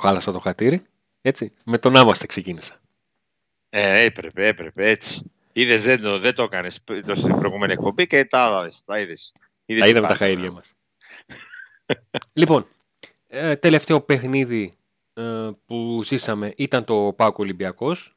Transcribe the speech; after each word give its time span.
χάλασα 0.00 0.32
το 0.32 0.38
χατήρι. 0.38 0.86
Έτσι. 1.20 1.52
Με 1.64 1.78
το 1.78 1.90
να 1.90 2.00
είμαστε 2.00 2.26
ξεκίνησα. 2.26 2.80
Ε, 3.68 4.04
έπρεπε, 4.04 4.46
έπρεπε, 4.46 4.90
έτσι. 4.90 5.30
Είδες, 5.52 5.82
δεν, 5.82 6.00
το, 6.00 6.18
δεν 6.18 6.34
το 6.34 6.42
έκανες 6.42 6.74
στην 7.14 7.38
προηγούμενη 7.38 7.72
εκπομπή 7.72 8.06
και 8.06 8.24
τα, 8.24 8.68
τα 8.84 9.00
είδες. 9.00 9.32
Τα 9.78 9.88
είδαμε 9.88 10.06
τα 10.06 10.14
χαίρια 10.14 10.50
μας. 10.50 10.74
λοιπόν, 12.32 12.66
ε, 13.26 13.56
τελευταίο 13.56 14.00
παιχνίδι 14.00 14.72
ε, 15.12 15.50
που 15.66 16.00
ζήσαμε 16.04 16.52
ήταν 16.56 16.84
το 16.84 17.12
Πάκο 17.16 17.42
Ολυμπιακός. 17.42 18.14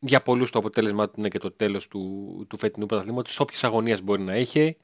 Για 0.00 0.22
πολλούς 0.22 0.50
το 0.50 0.58
αποτέλεσμα 0.58 1.06
του 1.06 1.14
είναι 1.18 1.28
και 1.28 1.38
το 1.38 1.50
τέλος 1.50 1.88
του, 1.88 2.46
του 2.48 2.58
φετινού 2.58 2.86
πρωταθλήματος. 2.86 3.40
Όποιες 3.40 3.64
αγωνίες 3.64 4.02
μπορεί 4.02 4.22
να 4.22 4.36
είχε. 4.36 4.76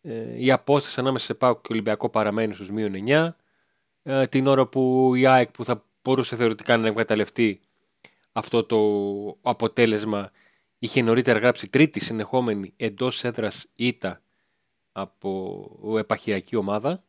Ε, 0.00 0.44
η 0.44 0.50
απόσταση 0.50 1.00
ανάμεσα 1.00 1.24
σε 1.24 1.34
Πάκο 1.34 1.60
και 1.60 1.68
Ολυμπιακό 1.70 2.08
παραμένει 2.08 2.54
στους 2.54 2.70
μείον 2.70 2.92
9. 3.06 3.28
Ε, 4.08 4.26
την 4.26 4.46
ώρα 4.46 4.66
που 4.66 5.14
η 5.14 5.26
ΑΕΚ 5.26 5.50
που 5.50 5.64
θα 5.64 5.84
μπορούσε 6.02 6.36
θεωρητικά 6.36 6.76
να 6.76 6.88
εγκαταλευτεί 6.88 7.60
αυτό 8.32 8.64
το 8.64 8.78
αποτέλεσμα 9.50 10.30
είχε 10.78 11.02
νωρίτερα 11.02 11.38
γράψει 11.38 11.68
τρίτη 11.68 12.00
συνεχόμενη 12.00 12.72
εντός 12.76 13.24
έδρας 13.24 13.66
ήττα 13.74 14.22
από 14.92 15.96
επαχειρακή 15.98 16.56
ομάδα. 16.56 17.04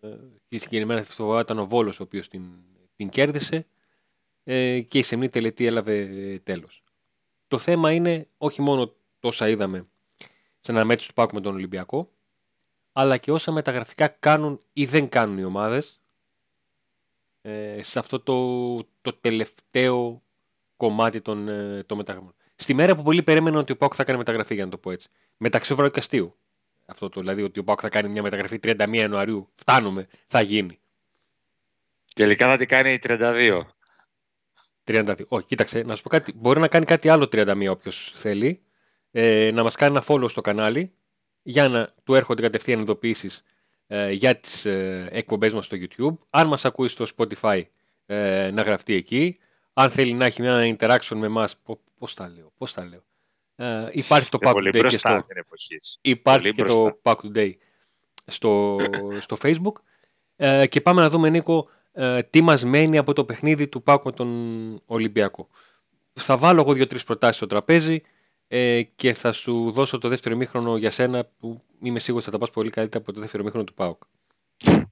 Ε, 0.00 0.08
και 0.46 0.58
συγκεκριμένα 0.58 1.00
αυτό 1.00 1.40
ήταν 1.40 1.58
ο 1.58 1.66
Βόλος 1.66 2.00
ο 2.00 2.02
οποίος 2.02 2.28
την, 2.28 2.42
την 2.96 3.08
κέρδισε 3.08 3.66
ε, 4.44 4.80
και 4.80 4.98
η 4.98 5.02
σεμνή 5.02 5.28
τελετή 5.28 5.66
έλαβε 5.66 6.40
τέλος. 6.42 6.82
Το 7.48 7.58
θέμα 7.58 7.92
είναι 7.92 8.28
όχι 8.38 8.62
μόνο 8.62 8.94
τόσα 9.20 9.48
είδαμε 9.48 9.86
σε 10.60 10.72
ένα 10.72 10.84
μέτρος 10.84 11.06
του 11.06 11.14
Πάκου 11.14 11.34
με 11.34 11.40
τον 11.40 11.54
Ολυμπιακό, 11.54 12.10
αλλά 12.92 13.16
και 13.16 13.32
όσα 13.32 13.52
μεταγραφικά 13.52 14.08
κάνουν 14.08 14.60
ή 14.72 14.84
δεν 14.84 15.08
κάνουν 15.08 15.38
οι 15.38 15.44
ομάδες 15.44 16.00
ε, 17.46 17.82
σε 17.82 17.98
αυτό 17.98 18.20
το, 18.20 18.76
το 19.00 19.12
τελευταίο 19.20 20.22
κομμάτι 20.76 21.20
των, 21.20 21.48
ε, 21.48 21.82
των 21.86 21.96
μεταγραφών. 21.96 22.34
Στη 22.54 22.74
μέρα 22.74 22.96
που 22.96 23.02
πολλοί 23.02 23.22
περίμεναν 23.22 23.60
ότι 23.60 23.72
ο 23.72 23.76
Πάκου 23.76 23.94
θα 23.94 24.04
κάνει 24.04 24.18
μεταγραφή, 24.18 24.54
για 24.54 24.64
να 24.64 24.70
το 24.70 24.78
πω 24.78 24.90
έτσι. 24.90 25.08
Μεταξύ 25.36 25.74
Βαρου 25.74 25.90
και 25.90 25.98
Αστείου. 25.98 26.36
Αυτό 26.86 27.08
το 27.08 27.20
δηλαδή 27.20 27.42
ότι 27.42 27.58
ο 27.58 27.64
Πάκου 27.64 27.80
θα 27.80 27.88
κάνει 27.88 28.08
μια 28.08 28.22
μεταγραφή 28.22 28.58
31 28.62 28.88
Ιανουαρίου. 28.90 29.46
Φτάνουμε, 29.54 30.06
θα 30.26 30.40
γίνει. 30.40 30.78
Τελικά 32.14 32.48
θα 32.48 32.56
την 32.56 32.68
κάνει 32.68 32.98
32. 33.02 33.62
32. 34.84 35.14
Όχι, 35.28 35.46
κοίταξε, 35.46 35.82
να 35.82 35.94
σου 35.94 36.02
πω 36.02 36.08
κάτι. 36.08 36.32
Μπορεί 36.36 36.60
να 36.60 36.68
κάνει 36.68 36.84
κάτι 36.84 37.08
άλλο 37.08 37.24
31 37.24 37.66
όποιος 37.70 38.12
θέλει. 38.16 38.62
Ε, 39.10 39.50
να 39.54 39.62
μας 39.62 39.76
κάνει 39.76 39.96
ένα 39.96 40.04
follow 40.06 40.30
στο 40.30 40.40
κανάλι 40.40 40.92
για 41.42 41.68
να 41.68 41.88
του 42.04 42.14
έρχονται 42.14 42.42
κατευθείαν 42.42 42.80
ειδοποιήσεις 42.80 43.42
ε, 43.86 44.12
για 44.12 44.36
τις 44.36 44.64
ε, 44.64 45.08
εκπομπές 45.10 45.52
μας 45.54 45.64
στο 45.64 45.76
YouTube. 45.80 46.14
Αν 46.30 46.46
μας 46.46 46.64
ακούεις 46.64 46.92
στο 46.92 47.04
Spotify, 47.16 47.62
ε, 48.06 48.50
να 48.52 48.62
γραφτεί 48.62 48.94
εκεί. 48.94 49.36
Αν 49.72 49.90
θέλει 49.90 50.12
να 50.12 50.24
έχει 50.24 50.42
μια 50.42 50.76
interaction 50.78 51.16
με 51.16 51.26
εμά, 51.26 51.48
πώς 51.98 52.14
τα 52.14 52.28
λέω, 52.28 52.52
πώς 52.58 52.72
τα 52.72 52.86
λέω. 52.86 53.04
Ε, 53.56 53.88
υπάρχει 53.92 54.28
το 54.28 54.38
Pack 54.40 54.54
Today 54.54 54.84
και 54.86 54.96
στο, 54.96 55.26
υπάρχει 56.00 56.54
και 56.54 56.64
το 56.64 56.98
Pack 57.02 57.14
Today 57.14 57.52
στο, 58.26 58.78
στο 59.20 59.36
Facebook. 59.42 59.72
Ε, 60.36 60.66
και 60.66 60.80
πάμε 60.80 61.00
να 61.00 61.10
δούμε, 61.10 61.30
Νίκο, 61.30 61.68
ε, 61.92 62.22
τι 62.22 62.42
μας 62.42 62.64
μένει 62.64 62.98
από 62.98 63.12
το 63.12 63.24
παιχνίδι 63.24 63.68
του 63.68 63.82
Pack 63.86 63.98
με 64.04 64.12
τον 64.12 64.82
Ολυμπιακό. 64.86 65.48
Θα 66.12 66.36
βάλω 66.36 66.60
εγώ 66.60 66.72
δύο-τρεις 66.72 67.04
προτάσεις 67.04 67.36
στο 67.36 67.46
τραπέζι 67.46 68.02
ε, 68.48 68.82
και 68.82 69.12
θα 69.12 69.32
σου 69.32 69.70
δώσω 69.70 69.98
το 69.98 70.08
δεύτερο 70.08 70.34
ημίχρονο 70.34 70.76
για 70.76 70.90
σένα 70.90 71.28
που 71.38 71.60
είμαι 71.82 71.98
σίγουρος 71.98 72.24
θα 72.24 72.30
τα 72.30 72.38
πας 72.38 72.50
πολύ 72.50 72.70
καλύτερα 72.70 73.04
από 73.04 73.12
το 73.12 73.20
δεύτερο 73.20 73.42
ημίχρονο 73.42 73.66
του 73.66 73.74
ΠΑΟΚ. 73.74 74.02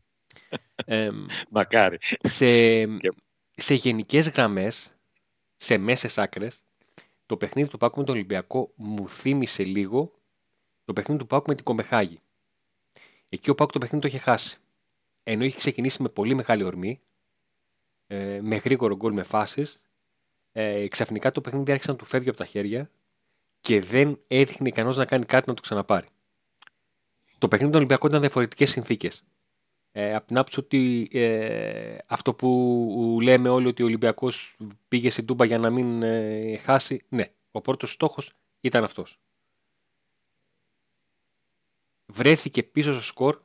ε, 0.85 1.11
Μακάρι. 1.51 1.99
Σε, 2.21 2.81
σε 3.51 3.75
γενικές 3.75 4.29
γραμμές, 4.29 4.93
σε 5.57 5.79
μέσες 5.79 6.19
άκρες, 6.19 6.65
το 7.27 7.37
παιχνίδι 7.37 7.69
του 7.69 7.79
Πάκου 7.79 7.99
με 7.99 8.05
τον 8.05 8.15
Ολυμπιακό 8.15 8.73
μου 8.75 9.09
θύμισε 9.09 9.65
λίγο 9.65 10.13
το 10.85 10.93
παιχνίδι 10.93 11.21
του 11.21 11.27
Πάκου 11.27 11.45
με 11.49 11.55
την 11.55 11.65
Κομεχάγη. 11.65 12.19
Εκεί 13.29 13.51
ο 13.51 13.55
Πάκου 13.55 13.73
το 13.73 13.79
παιχνίδι 13.79 14.03
το 14.03 14.09
είχε 14.09 14.19
χάσει. 14.19 14.59
Ενώ 15.23 15.45
είχε 15.45 15.57
ξεκινήσει 15.57 16.03
με 16.03 16.09
πολύ 16.09 16.35
μεγάλη 16.35 16.63
ορμή, 16.63 17.01
ε, 18.07 18.41
με 18.43 18.57
γρήγορο 18.57 18.97
γκολ 18.97 19.13
με 19.13 19.23
φάσεις, 19.23 19.81
ε, 20.53 20.89
ξαφνικά 20.89 21.31
το 21.31 21.41
παιχνίδι 21.41 21.73
άρχισε 21.73 21.91
να 21.91 21.97
του 21.97 22.05
φεύγει 22.05 22.29
από 22.29 22.39
τα 22.39 22.45
χέρια 22.45 22.89
και 23.61 23.81
δεν 23.81 24.21
έδειχνε 24.27 24.69
ικανό 24.69 24.91
να 24.91 25.05
κάνει 25.05 25.25
κάτι 25.25 25.49
να 25.49 25.55
το 25.55 25.61
ξαναπάρει. 25.61 26.09
Το 27.45 27.51
παιχνίδι 27.51 27.73
του 27.73 27.79
Ολυμπιακού 27.79 28.07
ήταν 28.07 28.21
διαφορετικές 28.21 28.71
συνθήκες. 28.71 29.25
Ε, 29.93 30.15
από 30.15 30.27
την 30.27 30.39
άποψη 30.39 30.61
ότι 30.61 31.09
ε, 31.13 31.97
αυτό 32.07 32.35
που 32.35 33.19
λέμε 33.23 33.49
όλοι 33.49 33.67
ότι 33.67 33.83
ο 33.83 33.87
Ολυμπιακός 33.87 34.57
πήγε 34.89 35.11
στην 35.11 35.27
Τούμπα 35.27 35.45
για 35.45 35.59
να 35.59 35.71
μην 35.71 36.03
ε, 36.03 36.57
χάσει, 36.57 37.05
ναι, 37.09 37.33
ο 37.51 37.61
πρώτος 37.61 37.93
στόχος 37.93 38.31
ήταν 38.61 38.85
αυτός. 38.85 39.19
Βρέθηκε 42.07 42.63
πίσω 42.63 42.93
στο 42.93 43.03
σκορ 43.03 43.41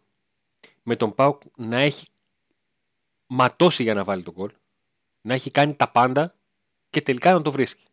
με 0.83 0.95
τον 0.95 1.15
Πάουκ 1.15 1.41
να 1.55 1.77
έχει 1.77 2.05
ματώσει 3.27 3.83
για 3.83 3.93
να 3.93 4.03
βάλει 4.03 4.23
τον 4.23 4.33
γκολ, 4.33 4.51
να 5.21 5.33
έχει 5.33 5.51
κάνει 5.51 5.73
τα 5.75 5.89
πάντα 5.91 6.35
και 6.89 7.01
τελικά 7.01 7.33
να 7.33 7.41
το 7.41 7.51
βρίσκει. 7.51 7.85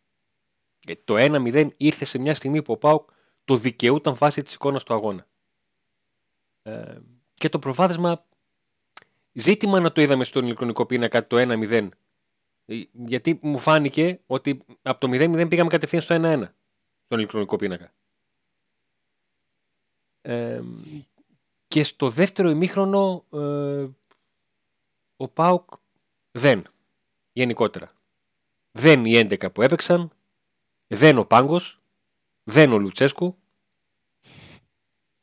Ε, 0.87 0.95
το 1.05 1.15
1-0 1.19 1.69
ήρθε 1.77 2.05
σε 2.05 2.19
μια 2.19 2.35
στιγμή 2.35 2.63
που 2.63 2.73
ο 2.73 2.77
Πάουκ 2.77 3.09
το 3.45 3.57
δικαιούταν 3.57 4.15
βάσει 4.15 4.43
της 4.43 4.55
εικόνας 4.55 4.83
του 4.83 4.95
αγώνα. 4.95 5.27
Ε, 6.67 6.99
και 7.35 7.49
το 7.49 7.59
προβάδισμα 7.59 8.25
Ζήτημα 9.33 9.81
να 9.81 9.93
το 9.93 10.01
είδαμε 10.01 10.25
στον 10.25 10.45
ηλεκτρονικό 10.45 10.87
πίνακα 10.87 11.27
το 11.27 11.37
1-0. 11.39 11.89
Ε, 12.67 12.83
γιατί 12.93 13.39
μου 13.43 13.59
φάνηκε 13.59 14.21
ότι 14.27 14.65
από 14.83 15.01
το 15.01 15.09
0-0 15.11 15.47
πήγαμε 15.49 15.69
κατευθείαν 15.69 16.03
στο 16.03 16.15
1-1 16.19 16.43
στον 17.05 17.19
ηλεκτρονικό 17.19 17.57
πίνακα. 17.57 17.93
Ε, 20.21 20.63
και 21.69 21.83
στο 21.83 22.11
δεύτερο 22.11 22.51
ημίχρονο 22.51 23.25
ε, 23.33 23.87
ο 25.17 25.29
Πάουκ 25.29 25.71
δεν 26.31 26.65
γενικότερα. 27.33 27.93
Δεν 28.73 29.05
οι 29.05 29.27
11 29.31 29.53
που 29.53 29.63
έπαιξαν, 29.63 30.11
δεν 30.87 31.19
ο 31.19 31.25
Πάγκος, 31.25 31.81
δεν 32.45 32.73
ο 32.73 32.79
Λουτσέσκου 32.79 33.37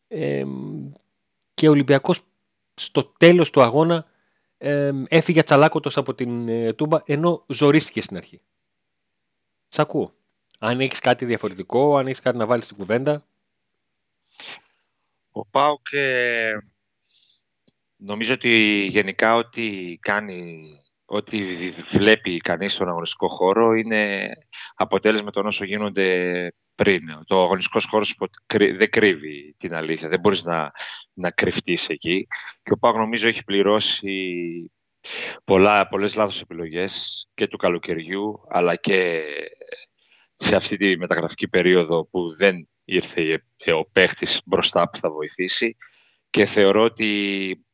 ε, 0.08 0.46
και 1.64 1.70
ο 1.70 1.72
Ολυμπιακός 1.72 2.22
στο 2.74 3.04
τέλος 3.04 3.50
του 3.50 3.62
αγώνα 3.62 4.06
ε, 4.58 4.92
έφυγε 5.08 5.44
τσαλάκωτος 5.44 5.98
από 5.98 6.14
την 6.14 6.48
ε, 6.48 6.74
Τούμπα 6.74 7.00
ενώ 7.06 7.46
ζορίστηκε 7.48 8.02
στην 8.02 8.18
αρχή. 8.18 8.42
Σ' 9.68 9.80
ακούω. 9.80 10.14
Αν 10.60 10.80
έχεις 10.80 11.00
κάτι 11.00 11.26
διαφορετικό, 11.26 11.98
αν 11.98 12.08
έχεις 12.08 12.20
κάτι 12.20 12.38
να 12.38 12.46
βάλεις 12.46 12.64
στην 12.66 12.78
κουβέντα. 12.78 13.26
Ο 15.32 15.46
Πάουκ 15.46 15.92
ε, 15.92 16.54
νομίζω 17.96 18.34
ότι 18.34 18.86
γενικά 18.92 19.36
ό,τι 19.36 19.98
κάνει, 20.02 20.68
ό,τι 21.14 21.70
βλέπει 21.92 22.38
κανείς 22.38 22.74
στον 22.74 22.88
αγωνιστικό 22.88 23.28
χώρο 23.28 23.74
είναι 23.74 24.30
αποτέλεσμα 24.76 25.32
των 25.32 25.46
όσων 25.46 25.68
γίνονται 25.68 26.48
πριν. 26.76 27.02
Το 27.26 27.44
αγωνιστικός 27.44 27.86
χώρος 27.86 28.18
δεν 28.76 28.90
κρύβει 28.90 29.56
την 29.58 29.74
αλήθεια. 29.74 30.10
Δεν 30.10 30.20
μπορείς 30.20 30.44
να, 30.44 30.72
να 31.14 31.32
κρυφτείς 31.32 31.90
εκεί. 31.90 32.28
Και 32.64 32.74
ο 32.74 32.78
Πάγο 32.78 32.98
νομίζω 32.98 33.28
έχει 33.28 33.44
πληρώσει 33.44 34.72
πολλά, 35.44 35.88
πολλές 35.88 36.16
λάθος 36.16 36.42
επιλογές 36.42 37.26
και 37.34 37.48
του 37.48 37.58
καλοκαιριού 37.58 38.40
αλλά 38.50 38.76
και 38.76 39.22
σε 40.34 40.56
αυτή 40.56 40.78
τη 40.78 40.98
μεταγραφική 40.98 41.48
περίοδο 41.48 42.06
που 42.06 42.36
δεν 42.36 42.70
ήρθε 42.84 43.44
ο 43.74 43.86
παίχτης 43.86 44.42
μπροστά 44.46 44.90
που 44.90 44.98
θα 44.98 45.12
βοηθήσει 45.12 45.78
και 46.30 46.46
θεωρώ 46.46 46.84
ότι 46.84 47.66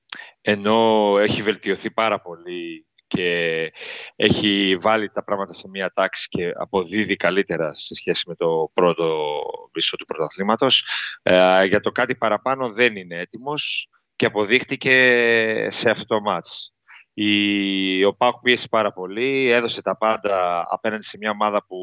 ενώ 0.41 1.15
έχει 1.19 1.41
βελτιωθεί 1.41 1.91
πάρα 1.91 2.21
πολύ 2.21 2.88
και 3.09 3.71
έχει 4.15 4.77
βάλει 4.81 5.09
τα 5.09 5.23
πράγματα 5.23 5.53
σε 5.53 5.67
μια 5.67 5.91
τάξη 5.93 6.27
και 6.29 6.51
αποδίδει 6.55 7.15
καλύτερα 7.15 7.73
σε 7.73 7.95
σχέση 7.95 8.23
με 8.27 8.35
το 8.35 8.71
πρώτο 8.73 9.25
μισό 9.73 9.97
του 9.97 10.05
πρωταθλήματος. 10.05 10.85
Ε, 11.21 11.65
για 11.65 11.79
το 11.79 11.91
κάτι 11.91 12.15
παραπάνω 12.15 12.71
δεν 12.71 12.95
είναι 12.95 13.19
έτοιμος 13.19 13.89
και 14.15 14.25
αποδείχτηκε 14.25 15.67
σε 15.71 15.89
αυτό 15.89 16.05
το 16.05 16.21
μάτς. 16.21 16.73
Η, 17.21 18.05
ο 18.05 18.13
Πάουκ 18.15 18.39
πίεσε 18.41 18.67
πάρα 18.67 18.93
πολύ, 18.93 19.49
έδωσε 19.49 19.81
τα 19.81 19.97
πάντα 19.97 20.65
απέναντι 20.69 21.03
σε 21.03 21.17
μια 21.17 21.29
ομάδα 21.29 21.65
που 21.65 21.77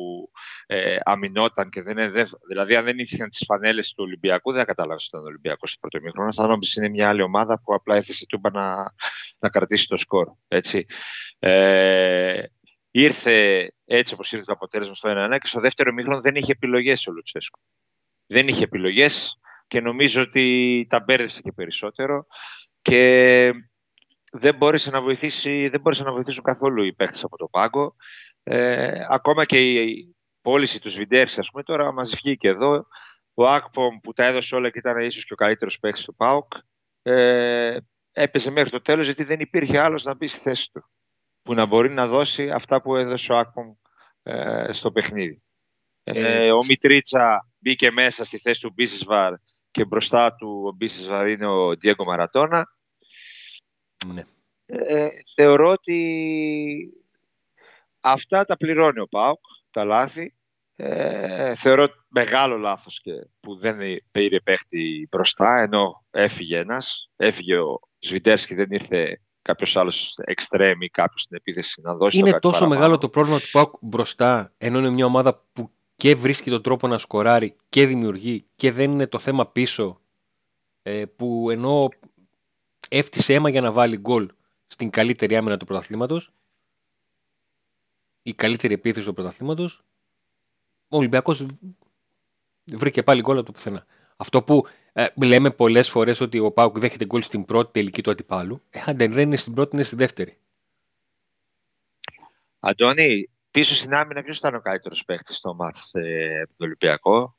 ε, 0.66 0.96
αμυνόταν 1.04 1.70
και 1.70 1.82
δεν 1.82 1.98
είναι. 1.98 2.26
Δηλαδή, 2.48 2.76
αν 2.76 2.84
δεν 2.84 2.98
είχαν 2.98 3.28
τις 3.28 3.42
φανέλες 3.46 3.92
του 3.92 4.04
Ολυμπιακού, 4.06 4.50
δεν 4.50 4.60
θα 4.60 4.66
κατάλαβε 4.66 4.94
ότι 4.94 5.04
ήταν 5.06 5.24
Ολυμπιακός 5.24 5.70
στο 5.70 5.78
πρώτο 5.80 6.04
μήχρονο. 6.04 6.32
Θα 6.32 6.46
νόμιζες 6.46 6.74
είναι 6.74 6.88
μια 6.88 7.08
άλλη 7.08 7.22
ομάδα 7.22 7.60
που 7.60 7.74
απλά 7.74 7.96
έθεσε 7.96 8.26
τούμπα 8.26 8.50
να, 8.50 8.94
να 9.38 9.48
κρατήσει 9.48 9.88
το 9.88 9.96
σκορ. 9.96 10.28
Έτσι. 10.48 10.86
Ε, 11.38 12.42
ήρθε 12.90 13.68
έτσι 13.84 14.14
όπως 14.14 14.32
ήρθε 14.32 14.44
το 14.44 14.52
αποτέλεσμα 14.52 14.94
στο 14.94 15.10
1-1 15.12 15.38
και 15.40 15.46
στο 15.46 15.60
δεύτερο 15.60 15.92
μήχρονο 15.92 16.20
δεν 16.20 16.34
είχε 16.34 16.52
επιλογές 16.52 17.06
ο 17.06 17.12
Λουτσέσκο. 17.12 17.60
Δεν 18.26 18.48
είχε 18.48 18.64
επιλογές 18.64 19.40
και 19.66 19.80
νομίζω 19.80 20.22
ότι 20.22 20.86
τα 20.88 21.00
μπέρδεψε 21.00 21.40
και 21.40 21.52
περισσότερο. 21.52 22.26
Και 22.82 23.52
δεν 24.38 24.56
μπόρεσε 24.56 24.90
να 24.90 25.02
βοηθήσει, 25.02 25.68
δεν 25.68 25.80
μπόρεσε 25.80 26.02
να 26.02 26.12
βοηθήσουν 26.12 26.42
καθόλου 26.42 26.84
οι 26.84 26.94
παίχτες 26.94 27.24
από 27.24 27.36
το 27.36 27.48
πάγκο. 27.48 27.96
Ε, 28.42 29.04
ακόμα 29.08 29.44
και 29.44 29.72
η 29.72 30.16
πώληση 30.40 30.80
του 30.80 30.90
Σβιντέρση, 30.90 31.40
ας 31.40 31.50
πούμε, 31.50 31.62
τώρα 31.62 31.92
μας 31.92 32.10
βγήκε 32.10 32.48
εδώ. 32.48 32.86
Ο 33.34 33.48
Ακπομ 33.48 33.96
που 34.02 34.12
τα 34.12 34.24
έδωσε 34.24 34.54
όλα 34.54 34.70
και 34.70 34.78
ήταν 34.78 34.98
ίσως 34.98 35.24
και 35.24 35.32
ο 35.32 35.36
καλύτερος 35.36 35.78
παίκτης 35.78 36.04
του 36.04 36.14
ΠΑΟΚ, 36.14 36.52
ε, 37.02 37.76
έπαιζε 38.12 38.50
μέχρι 38.50 38.70
το 38.70 38.80
τέλος 38.80 39.04
γιατί 39.04 39.24
δεν 39.24 39.40
υπήρχε 39.40 39.78
άλλος 39.78 40.04
να 40.04 40.14
μπει 40.14 40.26
στη 40.26 40.38
θέση 40.38 40.70
του 40.72 40.90
που 41.42 41.54
να 41.54 41.66
μπορεί 41.66 41.90
να 41.90 42.06
δώσει 42.06 42.50
αυτά 42.50 42.82
που 42.82 42.96
έδωσε 42.96 43.32
ο 43.32 43.36
Ακπομ 43.38 43.74
ε, 44.22 44.72
στο 44.72 44.92
παιχνίδι. 44.92 45.42
Ε, 46.02 46.52
ο 46.52 46.64
Μιτρίτσα 46.68 47.48
μπήκε 47.58 47.90
μέσα 47.90 48.24
στη 48.24 48.38
θέση 48.38 48.60
του 48.60 48.72
Μπίσισβαρ 48.74 49.32
και 49.70 49.84
μπροστά 49.84 50.34
του 50.34 50.62
ο 50.66 50.72
Μπίσισβαρ 50.72 51.28
είναι 51.28 51.46
ο 51.46 51.76
Ντιέγκο 51.76 52.04
Μαρατόνα. 52.04 52.75
Ναι. 54.06 54.24
Ε, 54.66 55.08
θεωρώ 55.34 55.70
ότι 55.70 55.98
αυτά 58.00 58.44
τα 58.44 58.56
πληρώνει 58.56 59.00
ο 59.00 59.08
ΠΑΟΚ, 59.08 59.40
τα 59.70 59.84
λάθη. 59.84 60.34
Ε, 60.78 61.54
θεωρώ 61.54 61.88
μεγάλο 62.08 62.56
λάθος 62.56 63.00
και 63.00 63.12
που 63.40 63.56
δεν 63.56 63.78
πήρε 64.10 64.40
παίχτη 64.40 65.08
μπροστά, 65.10 65.62
ενώ 65.62 66.04
έφυγε 66.10 66.58
ένας. 66.58 67.10
Έφυγε 67.16 67.56
ο 67.58 67.80
Σβιντέρσκι, 67.98 68.54
δεν 68.54 68.70
ήρθε 68.70 69.20
κάποιος 69.42 69.76
άλλος 69.76 70.18
εξτρέμ 70.24 70.80
ή 70.80 70.88
κάποιος 70.88 71.22
στην 71.22 71.36
επίθεση 71.36 71.80
να 71.80 71.94
δώσει. 71.94 72.18
Είναι 72.18 72.38
τόσο 72.38 72.66
μεγάλο 72.66 72.98
το 72.98 73.08
πρόβλημα 73.08 73.38
του 73.38 73.50
ΠΑΟΚ 73.52 73.74
μπροστά, 73.80 74.52
ενώ 74.58 74.78
είναι 74.78 74.90
μια 74.90 75.04
ομάδα 75.04 75.44
που 75.52 75.70
και 75.96 76.14
βρίσκει 76.14 76.50
τον 76.50 76.62
τρόπο 76.62 76.86
να 76.86 76.98
σκοράρει 76.98 77.56
και 77.68 77.86
δημιουργεί 77.86 78.44
και 78.56 78.72
δεν 78.72 78.90
είναι 78.90 79.06
το 79.06 79.18
θέμα 79.18 79.46
πίσω 79.46 80.00
ε, 80.82 81.04
που 81.16 81.50
ενώ 81.50 81.88
έφτιασε 82.88 83.34
αίμα 83.34 83.48
για 83.48 83.60
να 83.60 83.72
βάλει 83.72 83.96
γκολ 83.96 84.30
στην 84.66 84.90
καλύτερη 84.90 85.36
άμυνα 85.36 85.56
του 85.56 85.64
πρωταθλήματος 85.64 86.30
η 88.22 88.32
καλύτερη 88.32 88.74
επίθεση 88.74 89.06
του 89.06 89.12
πρωταθλήματος 89.12 89.84
ο 90.88 90.96
Ολυμπιακός 90.96 91.46
βρήκε 92.64 93.02
πάλι 93.02 93.20
γκολ 93.20 93.36
από 93.36 93.46
το 93.46 93.52
πουθενά. 93.52 93.86
Αυτό 94.16 94.42
που 94.42 94.66
ε, 94.92 95.06
λέμε 95.16 95.50
πολλές 95.50 95.88
φορές 95.88 96.20
ότι 96.20 96.38
ο 96.38 96.52
Πάουκ 96.52 96.78
δέχεται 96.78 97.04
γκολ 97.04 97.22
στην 97.22 97.44
πρώτη 97.44 97.72
τελική 97.72 98.02
του 98.02 98.10
αντιπάλου. 98.10 98.62
Ε, 98.70 98.92
δεν 98.92 99.18
είναι 99.18 99.36
στην 99.36 99.54
πρώτη, 99.54 99.76
είναι 99.76 99.84
στη 99.84 99.96
δεύτερη. 99.96 100.36
Αντώνη, 102.58 103.30
πίσω 103.50 103.74
στην 103.74 103.94
άμυνα 103.94 104.22
ποιος 104.22 104.38
ήταν 104.38 104.54
ο 104.54 104.60
καλύτερος 104.60 105.04
παίχτη 105.04 105.34
στο 105.34 105.54
μάτς 105.54 105.90
ε, 105.92 106.46
του 106.46 106.56
Ολυμπιακό; 106.58 107.36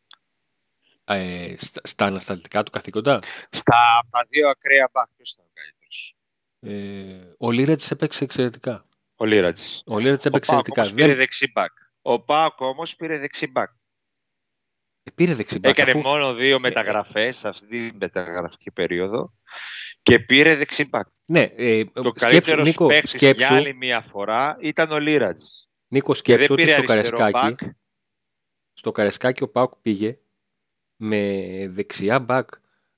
Ε, 1.09 1.55
στα, 1.57 1.81
στα 1.83 2.05
ανασταλτικά 2.05 2.63
του 2.63 2.71
καθήκοντα. 2.71 3.19
Στα 3.49 4.07
τα 4.09 4.25
δύο 4.29 4.49
ακραία 4.49 4.89
μπακ, 4.93 5.07
ποιος 5.15 5.31
ήταν 5.31 5.45
ο 5.45 5.51
καλύτερος; 5.53 6.15
Ε, 6.59 7.35
ο 7.37 7.51
Λύρατζης 7.51 7.91
έπαιξε 7.91 8.23
εξαιρετικά. 8.23 8.85
Ο 9.15 9.25
Λύρατζης. 9.25 9.61
Ο 9.85 9.99
Λύρατζης 9.99 10.25
έπαιξε 10.25 10.55
εξαιρετικά. 10.55 10.91
Ο 10.91 10.93
πήρε 10.93 11.15
δεξί 11.15 11.51
μπακ. 11.51 11.71
Ο 12.01 12.21
ΠΑΟΚ 12.21 12.61
όμως 12.61 12.95
πήρε 12.95 13.17
δεξί 13.17 13.47
μπακ. 13.47 13.69
Ε, 15.03 15.11
πήρε 15.15 15.33
δεξί 15.33 15.59
μπακ. 15.59 15.77
Έκανε 15.77 16.01
μόνο 16.01 16.33
δύο 16.33 16.55
ε, 16.55 16.59
μεταγραφές 16.59 17.37
σε 17.37 17.47
αυτή 17.47 17.67
την 17.67 17.95
μεταγραφική 17.99 18.71
περίοδο 18.71 19.33
και 20.01 20.19
πήρε 20.19 20.55
δεξί 20.55 20.85
μπακ. 20.85 21.07
Ναι, 21.25 21.41
ε, 21.55 21.85
το 21.85 22.11
καλύτερος 22.11 22.75
παίκτη 22.75 23.31
για 23.31 23.53
άλλη 23.53 23.73
μία 23.73 24.01
φορά 24.01 24.57
ήταν 24.59 24.91
ο 24.91 24.99
Λύρατζης. 24.99 25.41
Νίκο, 25.87 26.13
σκέψου 26.13 26.53
ότι 26.53 26.67
στο 26.67 26.81
Καραϊσκάκη, 26.81 27.55
στο 28.73 28.91
Καρεσκάκι 28.91 29.43
ο 29.43 29.49
Πάουκ 29.49 29.75
πήγε 29.81 30.17
με 30.97 31.67
δεξιά 31.67 32.19
μπακ 32.19 32.49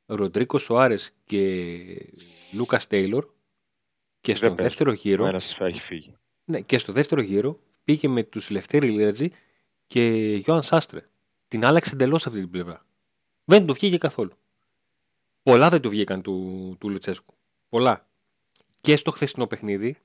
Ροντρίκο 0.05 0.57
Σοάρε 0.57 0.95
και 1.25 1.85
Λούκας 2.53 2.87
Τέιλορ 2.87 3.25
και 4.21 4.35
στο 4.35 4.53
δεύτερο 4.53 4.91
γύρο. 4.91 5.27
έχει 5.59 5.79
φύγει. 5.79 6.15
Ναι, 6.45 6.61
και 6.61 6.77
στο 6.77 6.91
δεύτερο 6.91 7.21
γύρο 7.21 7.59
πήγε 7.83 8.07
με 8.07 8.23
τους 8.23 8.49
Λευτέρη 8.49 8.89
Λίρατζη 8.89 9.31
και 9.87 10.33
Γιώαν 10.35 10.63
Σάστρε. 10.63 11.09
Την 11.47 11.65
άλλαξε 11.65 11.93
εντελώς 11.93 12.27
αυτή 12.27 12.39
την 12.39 12.49
πλευρά. 12.49 12.85
Δεν 13.43 13.65
του 13.65 13.73
βγήκε 13.73 13.97
καθόλου. 13.97 14.33
Πολλά 15.43 15.69
δεν 15.69 15.81
του 15.81 15.89
βγήκαν 15.89 16.21
του, 16.21 16.75
του 16.79 16.89
Λουτσέσκου. 16.89 17.33
Πολλά. 17.69 18.07
Και 18.81 18.95
στο 18.95 19.11
χθεσινό 19.11 19.47
παιχνίδι 19.47 19.97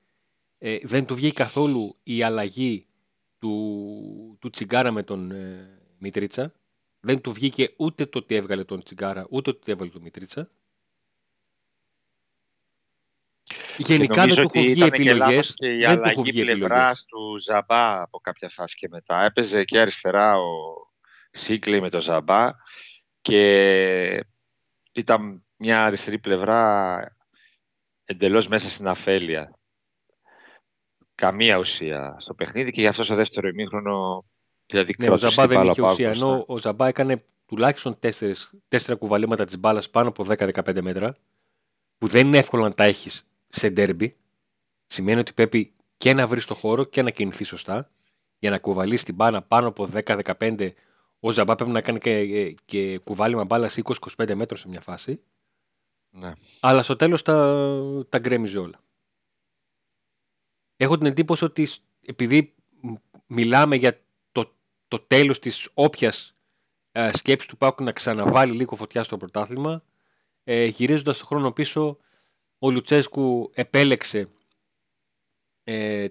ε, 0.57 0.77
δεν 0.83 1.05
του 1.05 1.15
βγήκε 1.15 1.33
καθόλου 1.33 1.95
η 2.03 2.23
αλλαγή 2.23 2.85
του, 3.39 4.37
του 4.39 4.49
Τσιγκάρα 4.49 4.91
με 4.91 5.03
τον 5.03 5.31
ε, 5.31 5.79
Μητρίτσα. 5.97 6.53
Δεν 7.05 7.21
του 7.21 7.31
βγήκε 7.31 7.73
ούτε 7.77 8.05
το 8.05 8.17
ότι 8.17 8.35
έβγαλε 8.35 8.63
τον 8.63 8.83
Τσιγκάρα, 8.83 9.25
ούτε 9.29 9.51
το 9.51 9.57
ότι 9.61 9.71
έβγαλε 9.71 9.91
τον 9.91 10.01
Μητρίτσα. 10.01 10.49
Γενικά 13.77 14.25
δεν 14.25 14.35
του 14.35 14.41
έχουν 14.41 14.61
βγει 14.61 14.83
επιλογές. 14.83 15.53
Και 15.53 15.73
η 15.73 15.77
δεν 15.77 15.89
αλλαγή 15.89 16.31
πλευράς 16.31 17.05
του 17.05 17.37
Ζαμπά 17.37 18.01
από 18.01 18.19
κάποια 18.19 18.49
φάση 18.49 18.75
και 18.75 18.87
μετά. 18.91 19.23
Έπαιζε 19.23 19.63
και 19.63 19.79
αριστερά 19.79 20.37
ο 20.37 20.43
Σίκλι 21.31 21.81
με 21.81 21.89
τον 21.89 22.01
Ζαμπά 22.01 22.49
και 23.21 24.25
ήταν 24.91 25.45
μια 25.57 25.85
αριστερή 25.85 26.19
πλευρά 26.19 26.97
εντελώς 28.05 28.47
μέσα 28.47 28.69
στην 28.69 28.87
αφέλεια 28.87 29.59
καμία 31.15 31.57
ουσία 31.57 32.15
στο 32.19 32.33
παιχνίδι 32.33 32.71
και 32.71 32.81
γι' 32.81 32.87
αυτό 32.87 33.03
στο 33.03 33.15
δεύτερο 33.15 33.47
ημίχρονο 33.47 34.25
δηλαδή 34.65 34.95
ναι, 34.97 35.09
ο 35.09 35.17
Ζαμπά 35.17 35.47
δεν 35.47 35.61
είχε 35.61 35.81
ουσία, 35.81 36.09
ενώ 36.09 36.43
ο 36.47 36.57
Ζαμπά 36.57 36.87
έκανε 36.87 37.23
τουλάχιστον 37.45 37.99
τέσσερις, 37.99 38.49
τέσσερα 38.67 38.97
κουβαλήματα 38.97 39.45
της 39.45 39.59
μπάλας 39.59 39.89
πάνω 39.89 40.09
από 40.09 40.25
10-15 40.29 40.81
μέτρα 40.81 41.15
που 41.97 42.07
δεν 42.07 42.27
είναι 42.27 42.37
εύκολο 42.37 42.63
να 42.63 42.73
τα 42.73 42.83
έχεις 42.83 43.23
σε 43.47 43.69
ντέρμπι. 43.69 44.15
Σημαίνει 44.85 45.19
ότι 45.19 45.33
πρέπει 45.33 45.73
και 45.97 46.13
να 46.13 46.27
βρεις 46.27 46.45
το 46.45 46.53
χώρο 46.53 46.83
και 46.83 47.01
να 47.01 47.09
κινηθείς 47.09 47.47
σωστά 47.47 47.89
για 48.39 48.49
να 48.49 48.57
κουβαλήσει 48.57 49.05
την 49.05 49.15
μπάλα 49.15 49.41
πάνω 49.41 49.67
από 49.67 49.89
10-15 50.05 50.71
ο 51.19 51.31
Ζαμπά 51.31 51.55
πρέπει 51.55 51.71
να 51.71 51.81
κάνει 51.81 51.99
και, 51.99 52.55
και 52.63 52.99
κουβάλιμα 53.03 53.45
μπάλας 53.45 53.77
20-25 53.83 54.33
μέτρων 54.35 54.59
σε 54.59 54.67
μια 54.67 54.81
φάση. 54.81 55.21
Ναι. 56.09 56.31
Αλλά 56.59 56.83
στο 56.83 56.95
τέλος 56.95 57.21
τα, 57.21 58.05
τα 58.09 58.19
γκρέμιζε 58.19 58.59
όλα 58.59 58.79
έχω 60.77 60.97
την 60.97 61.05
εντύπωση 61.05 61.43
ότι 61.43 61.67
επειδή 62.05 62.53
μιλάμε 63.27 63.75
για 63.75 63.99
το, 64.87 64.97
το 64.97 65.03
τέλος 65.07 65.39
της 65.39 65.69
όποιας 65.73 66.35
ε, 66.91 67.09
σκέψης 67.13 67.49
του 67.49 67.57
Πάκου 67.57 67.83
να 67.83 67.91
ξαναβάλει 67.91 68.51
λίγο 68.51 68.75
φωτιά 68.75 69.03
στο 69.03 69.17
πρωτάθλημα, 69.17 69.83
ε, 70.43 70.65
γυρίζοντας 70.65 71.17
το 71.17 71.25
χρόνο 71.25 71.51
πίσω, 71.51 71.97
ο 72.59 72.71
Λουτσέσκου 72.71 73.51
επέλεξε 73.53 74.29
ε, 75.63 76.07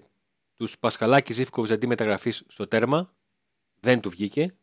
τους 0.53 0.79
Πασχαλάκης 0.79 1.35
Ζήφκοβιτς 1.35 1.73
αντί 1.73 1.87
μεταγραφής 1.87 2.43
στο 2.47 2.67
τέρμα, 2.67 3.13
δεν 3.79 4.01
του 4.01 4.09
βγήκε. 4.09 4.55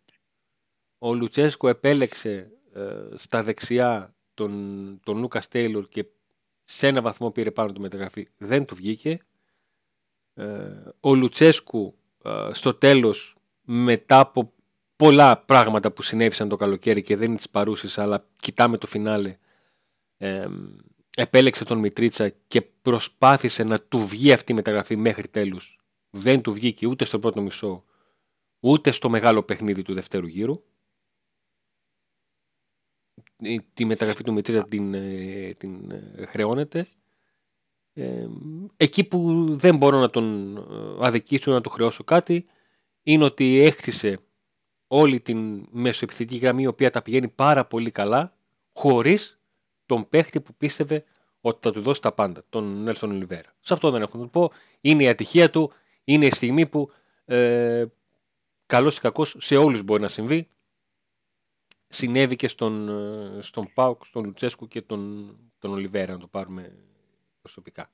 Ο 0.99 1.15
Λουτσέσκου 1.15 1.69
επέλεξε 1.69 2.51
ε, 2.75 3.05
στα 3.15 3.43
δεξιά 3.43 4.15
τον, 4.35 5.01
τον 5.03 5.19
Λούκας 5.19 5.49
Τέιλορ 5.49 5.89
και 5.89 6.07
σε 6.65 6.87
ένα 6.87 7.03
βαθμό 7.03 7.31
πήρε 7.31 7.51
πάνω 7.51 7.73
του 7.73 7.81
μεταγραφή, 7.81 8.27
δεν 8.39 8.65
του 8.65 8.75
βγήκε. 8.75 9.19
Ε, 10.35 10.71
ο 11.01 11.15
Λουτσέσκου 11.15 11.95
ε, 12.25 12.49
στο 12.53 12.75
τέλος 12.75 13.37
μετά 13.75 14.19
από 14.19 14.53
πολλά 14.97 15.39
πράγματα 15.39 15.93
που 15.93 16.03
συνέβησαν 16.03 16.49
το 16.49 16.57
καλοκαίρι 16.57 17.03
και 17.03 17.17
δεν 17.17 17.27
είναι 17.29 17.37
τις 17.37 17.51
παρούσεις 17.51 17.99
αλλά 17.99 18.29
κοιτάμε 18.41 18.79
το 18.79 18.87
φινάλε 18.87 19.37
ε, 20.17 20.49
επέλεξε 21.17 21.65
τον 21.65 21.79
Μητρίτσα 21.79 22.29
και 22.29 22.63
προσπάθησε 22.63 23.63
να 23.63 23.81
του 23.81 24.07
βγει 24.07 24.33
αυτή 24.33 24.53
η 24.53 24.55
μεταγραφή 24.55 24.97
μέχρι 24.97 25.29
τέλους. 25.29 25.79
Δεν 26.11 26.43
του 26.43 26.53
βγήκε 26.53 26.87
ούτε 26.87 27.05
στο 27.05 27.19
πρώτο 27.19 27.41
μισό 27.41 27.85
ούτε 28.61 28.91
στο 28.91 29.09
μεγάλο 29.09 29.43
παιχνίδι 29.43 29.83
του 29.83 29.95
δευτέρου 29.95 30.27
γύρου. 30.27 30.63
Τη 33.75 33.85
μεταγραφή 33.85 34.23
του 34.23 34.33
Μητρίτσα 34.33 34.69
την, 34.69 34.95
την 35.57 35.93
χρεώνεται. 36.27 36.87
Εκεί 38.77 39.05
που 39.05 39.47
δεν 39.57 39.77
μπορώ 39.77 39.99
να 39.99 40.11
τον 40.11 40.57
ε, 40.57 41.07
αδικήσω 41.07 41.53
να 41.53 41.61
του 41.61 41.71
χρεώσω 41.71 42.05
κάτι 42.05 42.47
είναι 43.03 43.25
ότι 43.25 43.61
έχτισε 43.61 44.19
όλη 44.87 45.21
την 45.21 45.67
μεσοεπιθετική 45.71 46.39
γραμμή 46.39 46.63
η 46.63 46.67
οποία 46.67 46.91
τα 46.91 47.03
πηγαίνει 47.03 47.29
πάρα 47.29 47.65
πολύ 47.65 47.91
καλά 47.91 48.35
χωρίς 48.73 49.41
τον 49.87 50.09
παίχτη 50.09 50.41
που 50.41 50.55
πίστευε 50.55 51.05
ότι 51.41 51.59
θα 51.63 51.73
του 51.73 51.81
δώσει 51.81 52.01
τα 52.01 52.13
πάντα, 52.13 52.45
τον 52.49 52.83
Νέλσον 52.83 53.11
Ολιβέρα. 53.11 53.55
Σε 53.61 53.73
αυτό 53.73 53.91
δεν 53.91 54.03
έχω 54.03 54.19
να 54.19 54.25
του 54.25 54.31
πω. 54.31 54.53
Είναι 54.81 55.03
η 55.03 55.09
ατυχία 55.09 55.51
του, 55.51 55.73
είναι 56.05 56.27
η 56.27 56.31
στιγμή 56.31 56.69
που 56.69 56.91
ε, 57.25 57.85
καλός 58.67 58.97
ή 58.97 59.01
κακός 59.01 59.37
σε 59.39 59.57
όλους 59.57 59.83
μπορεί 59.83 60.03
να 60.03 60.09
συμβεί. 60.09 60.49
Συνέβη 61.89 62.37
και 62.37 62.49
στον, 62.49 62.89
ε, 62.89 63.43
στον 63.43 63.69
Πάουκ, 63.75 64.05
στον 64.05 64.25
Λουτσέσκου 64.25 64.69
και 64.69 64.83
τον, 64.83 65.37
τον 65.59 65.73
Ολιβέρα 65.73 66.13
να 66.13 66.19
το 66.19 66.27
πάρουμε 66.27 66.77
προσωπικά. 67.41 67.91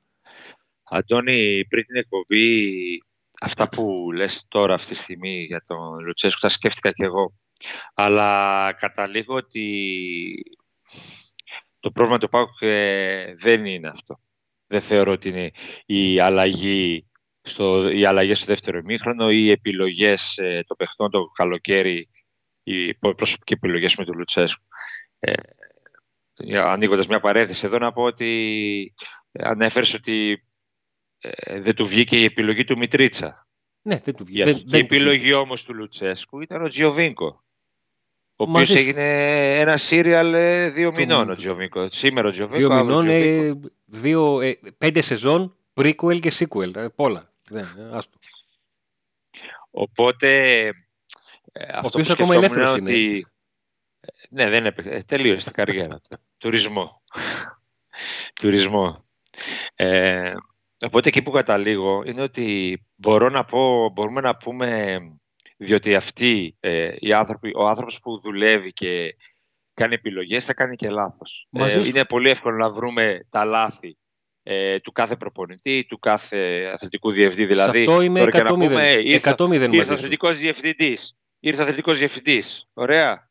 Αντώνη, 0.83 1.65
πριν 1.69 1.85
την 1.85 1.97
εκπομπή, 1.97 3.03
αυτά 3.41 3.69
που 3.69 4.13
λες 4.13 4.47
τώρα 4.49 4.75
αυτή 4.75 4.95
τη 4.95 5.01
στιγμή 5.01 5.45
για 5.45 5.61
τον 5.67 6.05
Λουτσέσκου, 6.05 6.41
τα 6.41 6.49
σκέφτηκα 6.49 6.91
και 6.91 7.05
εγώ. 7.05 7.33
Αλλά 7.95 8.73
καταλήγω 8.79 9.35
ότι 9.35 10.43
το 11.81 11.91
πρόβλημα 11.91 12.19
του 12.19 12.29
ΠΑΟΚ 12.29 12.61
ε, 12.61 13.35
δεν 13.35 13.67
είναι 13.67 13.89
αυτό. 13.89 14.21
δεν 14.67 14.81
θεωρώ 14.81 15.13
ότι 15.13 15.29
είναι 15.29 15.51
η 15.87 16.21
αλλαγή 16.21 17.07
στο, 17.43 17.91
οι 17.91 18.05
αλλαγές 18.05 18.39
στο 18.39 18.47
δεύτερο 18.47 18.79
ημίχρονο 18.79 19.31
ή 19.31 19.45
οι 19.45 19.51
επιλογές 19.51 20.39
ε, 20.39 20.65
των 20.67 20.77
παιχτών 20.77 21.11
το 21.11 21.25
καλοκαίρι, 21.25 22.09
οι 22.63 22.95
προσωπικές 22.95 23.57
επιλογές 23.57 23.97
με 23.97 24.05
τον 24.05 24.19
Λουτσέσκου. 24.19 24.65
Ε, 25.19 25.33
Ανοίγοντας 26.55 27.07
μια 27.07 27.21
παρέθεση 27.21 27.67
εδώ 27.67 27.79
να 27.79 27.93
πω 27.93 28.03
ότι 28.03 28.95
ανέφερες 29.33 29.95
ότι 29.95 30.48
ε, 31.21 31.61
δεν 31.61 31.75
του 31.75 31.87
βγήκε 31.87 32.17
η 32.19 32.25
επιλογή 32.25 32.65
του 32.65 32.79
Μητρίτσα. 32.79 33.47
Ναι, 33.83 34.01
δεν 34.05 34.15
του 34.15 34.25
βγήκε. 34.25 34.51
Η, 34.51 34.65
δεν, 34.67 34.81
επιλογή 34.81 35.33
όμως 35.33 35.65
του 35.65 35.75
Λουτσέσκου 35.75 36.41
ήταν 36.41 36.65
ο 36.65 36.69
Τζιοβίνκο. 36.69 37.43
Ο 38.37 38.45
οποίος 38.45 38.71
έγινε 38.71 39.03
ένα 39.59 39.77
σύριαλ 39.77 40.35
ε, 40.35 40.69
δύο 40.69 40.93
μηνών 40.93 41.31
ο 41.31 41.35
Τζιοβίνκο. 41.35 41.91
Σήμερα 41.91 42.29
ο 42.29 42.31
Τζιοβίνκο. 42.31 42.69
Δύο 42.69 42.85
μηνών, 42.85 43.09
ε, 43.09 43.61
δύο, 43.85 44.41
ε, 44.41 44.59
πέντε 44.79 45.01
σεζόν, 45.01 45.57
prequel 45.75 46.21
και 46.21 46.33
sequel. 46.39 46.77
Ε, 46.77 46.89
πολλά. 46.89 47.31
Δεν, 47.49 47.67
άστο. 47.93 48.19
Οπότε. 49.71 50.63
Ε, 51.53 51.67
αυτό 51.73 51.99
ο 51.99 52.03
που 52.03 52.13
ακόμα 52.13 52.35
ελεύθερος 52.35 52.73
ότι... 52.73 53.27
Ναι, 54.31 54.49
δεν 54.49 54.67
έπαιξε. 54.67 55.05
Τελείωσε 55.07 55.45
την 55.45 55.53
καριέρα 55.53 56.01
του. 56.01 56.17
Τουρισμό. 56.39 57.03
Τουρισμό. 58.41 59.05
Ε, 59.75 60.35
οπότε 60.85 61.09
εκεί 61.09 61.23
που 61.23 61.31
καταλήγω 61.31 62.03
είναι 62.07 62.23
ότι 62.23 62.79
μπορώ 62.97 63.29
να 63.29 63.45
πω, 63.45 63.91
μπορούμε 63.91 64.21
να 64.21 64.37
πούμε 64.37 64.99
διότι 65.57 65.95
αυτοί 65.95 66.57
ε, 66.61 66.95
οι 66.99 67.13
άνθρωποι, 67.13 67.53
ο 67.57 67.69
άνθρωπος 67.69 68.01
που 68.01 68.21
δουλεύει 68.21 68.73
και 68.73 69.17
κάνει 69.75 69.95
επιλογές 69.95 70.45
θα 70.45 70.55
κάνει 70.55 70.77
και 70.77 70.91
λάθος. 70.91 71.49
Ε, 71.51 71.87
είναι 71.87 72.05
πολύ 72.05 72.31
εύκολο 72.31 72.57
να 72.57 72.71
βρούμε 72.71 73.27
τα 73.29 73.45
λάθη 73.45 73.99
ε, 74.43 74.79
του 74.79 74.93
κάθε 74.93 75.17
προπονητή, 75.17 75.87
του 75.89 75.99
κάθε 75.99 76.71
αθλητικού 76.75 77.11
διευθυντή. 77.11 77.47
Δηλαδή, 77.47 77.79
Σε 77.79 77.85
αυτό 77.85 78.01
είμαι 78.01 78.23
100 78.23 78.43
να 78.43 78.45
πούμε, 78.45 78.93
ήρθε, 78.93 79.27
ήρθε 79.71 79.93
αθλητικός 79.93 80.39
διευθυντής. 80.39 81.17
Ήρθε 81.41 81.63
αθλητικός 81.63 81.99
διευθυντής. 81.99 82.69
Ωραία. 82.73 83.31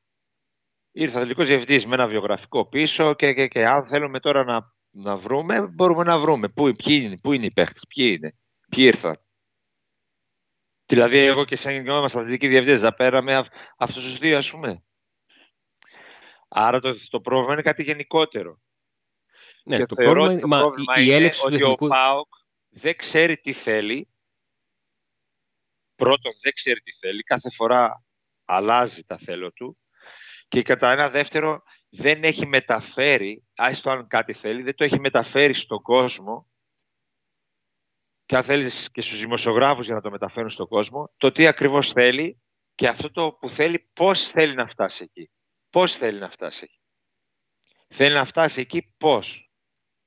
Ήρθε 0.92 1.18
αθλητικός 1.18 1.48
διευθυντής 1.48 1.86
με 1.86 1.94
ένα 1.96 2.08
βιογραφικό 2.08 2.66
πίσω 2.66 3.14
και, 3.14 3.34
και, 3.34 3.48
και 3.48 3.66
αν 3.66 3.86
θέλουμε 3.86 4.20
τώρα 4.20 4.44
να, 4.44 4.74
να 4.90 5.18
βρούμε, 5.18 5.68
μπορούμε 5.68 6.04
να 6.04 6.18
βρούμε. 6.18 6.50
Πού, 6.50 6.64
ποιοι 6.64 7.00
είναι, 7.04 7.18
πού 7.18 7.34
είναι 7.34 7.46
οι 7.46 7.52
παίχτες, 7.52 7.86
ποιοι 7.88 8.16
είναι, 8.18 8.36
ποιοι 8.70 8.84
ήρθαν. 8.88 9.22
Δηλαδή, 10.86 11.18
εγώ 11.18 11.46
και 11.46 11.56
σαν 11.56 11.74
γενικόμαστε 11.74 12.20
αθλητικοί 12.20 12.48
διευθυντέ, 12.48 12.78
θα 12.78 12.94
πέραμε 12.94 13.46
αυτούς 13.78 14.04
τους 14.04 14.18
δύο, 14.18 14.38
ας 14.38 14.52
πούμε. 14.52 14.84
Άρα 16.48 16.80
το, 16.80 17.08
το 17.10 17.22
πρόβλημα 17.22 17.54
είναι 17.54 17.62
κάτι 17.62 17.84
γενικότερο. 17.84 18.60
Ναι, 19.64 19.86
το 19.86 19.96
πρόβλημα, 19.96 20.40
το 20.40 20.48
πρόβλημα 20.48 20.98
η, 20.98 21.06
είναι 21.06 21.32
ότι 21.44 21.64
ο 21.64 21.76
ΠΑΟΚ 21.76 22.34
δεν 22.70 22.96
ξέρει 22.96 23.38
τι 23.38 23.54
θέλει. 23.54 24.10
Πρώτον, 25.96 26.34
δεν 26.42 26.54
ξέρει 26.54 26.82
τι 26.82 26.92
θέλει. 26.94 27.24
Κάθε 27.24 27.50
φορά 27.50 28.04
αλλάζει 28.46 29.04
τα 29.04 29.18
θέλω 29.18 29.52
του. 29.52 29.78
Και 30.48 30.62
κατά 30.62 30.92
ένα 30.92 31.10
δεύτερο, 31.10 31.62
δεν 31.98 32.24
έχει 32.24 32.46
μεταφέρει, 32.46 33.44
άιστο 33.56 33.90
αν 33.90 34.08
κάτι 34.08 34.34
θέλει, 34.34 34.62
δεν 34.62 34.76
το 34.76 34.84
έχει 34.84 35.00
μεταφέρει 35.00 35.54
στον 35.54 35.82
κόσμο 35.82 36.48
και 38.26 38.36
αν 38.36 38.44
θέλεις 38.44 38.92
και 38.92 39.02
στους 39.02 39.20
δημοσιογράφους 39.20 39.86
για 39.86 39.96
να 39.96 40.02
το 40.02 40.10
μεταφέρουν 40.10 40.50
στον 40.50 40.68
κόσμο, 40.68 41.14
το 41.18 41.32
τι 41.32 41.48
ακριβώς 41.48 41.92
θέλει 41.92 42.42
και 42.76 42.88
αυτό 42.88 43.12
το 43.12 43.32
που 43.32 43.50
θέλει, 43.50 43.90
πώς 43.94 44.30
θέλει 44.30 44.54
να 44.54 44.68
φτάσει 44.68 45.04
εκεί. 45.04 45.32
Πώς 45.70 45.98
θέλει 45.98 46.20
να 46.20 46.30
φτάσει 46.30 46.60
εκεί. 46.64 46.80
Θέλει 47.88 48.14
να 48.14 48.26
φτάσει 48.26 48.62
εκεί 48.62 48.94
πώς. 48.98 49.52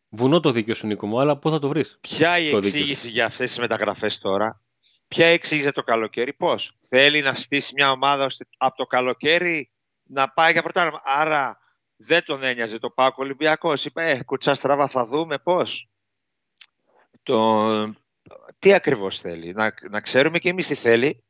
Βουνό 0.09 0.41
το 0.41 0.51
δίκιο 0.51 0.75
σου 0.75 0.87
Νίκο 0.87 1.07
μου, 1.07 1.21
αλλά 1.21 1.39
πώς 1.39 1.53
θα 1.53 1.59
το 1.59 1.69
βρεις. 1.69 1.99
Ποια 2.01 2.39
η 2.39 2.49
εξήγηση 2.57 3.11
για 3.11 3.27
αυτές 3.27 3.49
τις 3.49 3.59
μεταγραφές 3.59 4.19
τώρα; 4.19 4.63
Ποια 5.09 5.27
εξήγηση 5.27 5.73
το 5.73 5.83
καλοκαίρι, 5.83 6.33
πώς; 6.33 6.77
Θέλει 6.89 7.21
να 7.21 7.35
στήσει 7.35 7.73
μια 7.75 7.91
ομάδα 7.91 8.25
ώστε 8.25 8.47
από 8.57 8.77
το 8.77 8.85
καλοκαίρι 8.85 9.71
να 10.03 10.29
πάει 10.29 10.53
για 10.53 10.63
πρωτάθλημα. 10.63 11.01
Άρα 11.05 11.59
δεν 12.03 12.25
τον 12.25 12.43
ένοιαζε 12.43 12.79
το 12.79 12.91
Πάκο 12.91 13.23
Ολυμπιακός. 13.23 13.85
Είπε, 13.85 14.11
ε, 14.11 14.23
κουτσά 14.23 14.55
στραβά 14.55 14.89
θα 14.89 15.07
δούμε 15.07 15.39
πώς. 15.39 15.89
Το, 17.23 17.95
τι 18.59 18.75
ακριβώς 18.75 19.21
θέλει; 19.21 19.53
Να, 19.53 19.75
να 19.91 20.01
ξέρουμε 20.01 20.39
και 20.39 20.49
εμείς 20.49 20.67
τι 20.67 20.75
θέλει. 20.75 21.25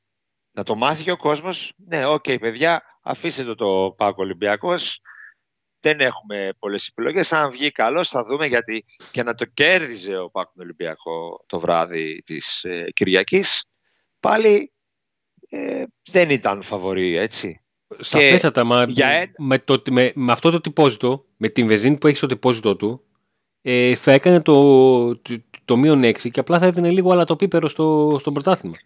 Να 0.52 0.62
το 0.62 0.74
μάθει 0.74 1.02
και 1.02 1.10
ο 1.10 1.16
κόσμος. 1.16 1.72
Ναι, 1.76 2.06
οκ, 2.06 2.24
okay, 2.26 2.40
παιδιά, 2.40 2.82
αφήστε 3.02 3.44
το 3.44 3.54
το 3.54 3.94
Πάκο 3.96 4.22
Ολυμπιακός. 4.22 5.00
Δεν 5.80 6.00
έχουμε 6.00 6.52
πολλές 6.58 6.86
επιλογές. 6.86 7.32
Αν 7.32 7.50
βγει 7.50 7.70
καλός 7.70 8.08
θα 8.08 8.24
δούμε 8.24 8.46
γιατί 8.46 8.84
και 9.10 9.22
να 9.22 9.34
το 9.34 9.44
κέρδιζε 9.44 10.18
ο 10.18 10.30
Πάκο 10.30 10.52
Ολυμπιακό 10.58 11.44
το 11.46 11.60
βράδυ 11.60 12.22
της 12.22 12.64
ε, 12.64 12.90
Κυριακής. 12.92 13.64
Πάλι 14.20 14.72
ε, 15.48 15.84
δεν 16.10 16.30
ήταν 16.30 16.62
φαβορή, 16.62 17.16
έτσι. 17.16 17.64
Σαφέστατα, 17.98 18.64
μα 18.64 18.84
για... 18.84 19.30
με, 19.38 19.58
το, 19.58 19.82
με, 19.90 20.12
με 20.14 20.32
αυτό 20.32 20.50
το 20.50 20.60
τυπόζητο, 20.60 21.24
με 21.36 21.48
την 21.48 21.66
βεζίνη 21.66 21.98
που 21.98 22.06
έχει 22.06 22.16
στο 22.16 22.26
τυπόζητο 22.26 22.76
του, 22.76 23.02
ε, 23.62 23.94
θα 23.94 24.12
έκανε 24.12 24.40
το, 24.40 25.16
το 25.64 25.76
μείον 25.76 26.04
6 26.04 26.30
και 26.30 26.40
απλά 26.40 26.58
θα 26.58 26.66
έδινε 26.66 26.90
λίγο 26.90 27.12
αλλά 27.12 27.24
το 27.24 27.36
πίπερο 27.36 27.68
στο, 27.68 28.16
στο 28.20 28.32
πρωτάθλημα. 28.32 28.76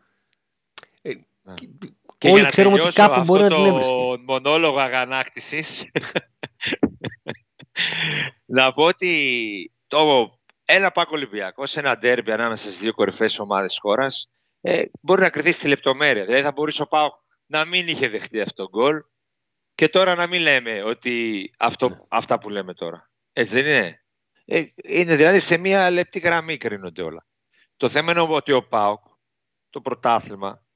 Ε, 1.02 1.12
και 2.18 2.28
όλοι 2.28 2.46
ξέρουμε 2.46 2.80
ότι 2.80 2.94
κάπου 2.94 3.20
μπορεί 3.20 3.42
να 3.42 3.48
την 3.48 3.64
έβρισκε. 3.64 3.92
Το 3.92 4.18
μονόλογο 4.26 4.78
αγανάκτησης 4.78 5.84
να 8.56 8.72
πω 8.72 8.84
ότι 8.84 9.72
το, 9.86 10.30
ένα 10.64 10.90
Πάκο 10.90 11.10
Ολυμπιακός 11.14 11.70
σε 11.70 11.80
ένα 11.80 11.98
ντέρμπι 11.98 12.32
ανάμεσα 12.32 12.68
στις 12.68 12.78
δύο 12.78 12.92
κορυφαίες 12.92 13.38
ομάδες 13.38 13.72
τη 13.72 13.80
χώρας 13.80 14.30
ε, 14.60 14.82
μπορεί 15.00 15.20
να 15.20 15.30
κρυθεί 15.30 15.52
στη 15.52 15.68
λεπτομέρεια. 15.68 16.24
Δηλαδή 16.24 16.42
θα 16.42 16.52
μπορούσε 16.52 16.82
ο 16.82 16.86
Πάοκ 16.86 17.14
να 17.46 17.64
μην 17.64 17.88
είχε 17.88 18.08
δεχτεί 18.08 18.40
αυτό 18.40 18.62
το 18.62 18.68
γκολ 18.68 19.04
και 19.74 19.88
τώρα 19.88 20.14
να 20.14 20.26
μην 20.26 20.40
λέμε 20.40 20.82
ότι 20.82 21.50
αυτό, 21.58 21.88
ναι. 21.88 21.96
αυτά 22.08 22.38
που 22.38 22.50
λέμε 22.50 22.74
τώρα. 22.74 23.10
Έτσι 23.32 23.62
δεν 23.62 23.64
είναι. 23.64 24.04
Ε, 24.44 24.64
είναι 24.82 25.16
δηλαδή 25.16 25.38
σε 25.38 25.56
μία 25.56 25.90
λεπτή 25.90 26.18
γραμμή 26.18 26.56
κρίνονται 26.56 27.02
όλα. 27.02 27.26
Το 27.76 27.88
θέμα 27.88 28.10
είναι 28.10 28.20
ότι 28.20 28.52
ο 28.52 28.68
ΠΑΟΚ, 28.68 29.04
το 29.70 29.80
πρωτάθλημα, 29.80 30.66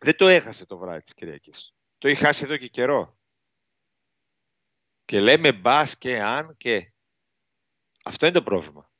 δεν 0.00 0.16
το 0.16 0.28
έχασε 0.28 0.66
το 0.66 0.78
βράδυ 0.78 1.02
της 1.02 1.14
Κυριακής. 1.14 1.74
Το 1.98 2.08
είχε 2.08 2.24
χάσει 2.24 2.44
εδώ 2.44 2.56
και 2.56 2.68
καιρό. 2.68 3.18
Και 5.04 5.20
λέμε 5.20 5.52
μπας 5.52 5.98
και 5.98 6.20
αν 6.20 6.56
και. 6.56 6.92
Αυτό 8.04 8.26
είναι 8.26 8.34
το 8.34 8.42
πρόβλημα. 8.42 8.90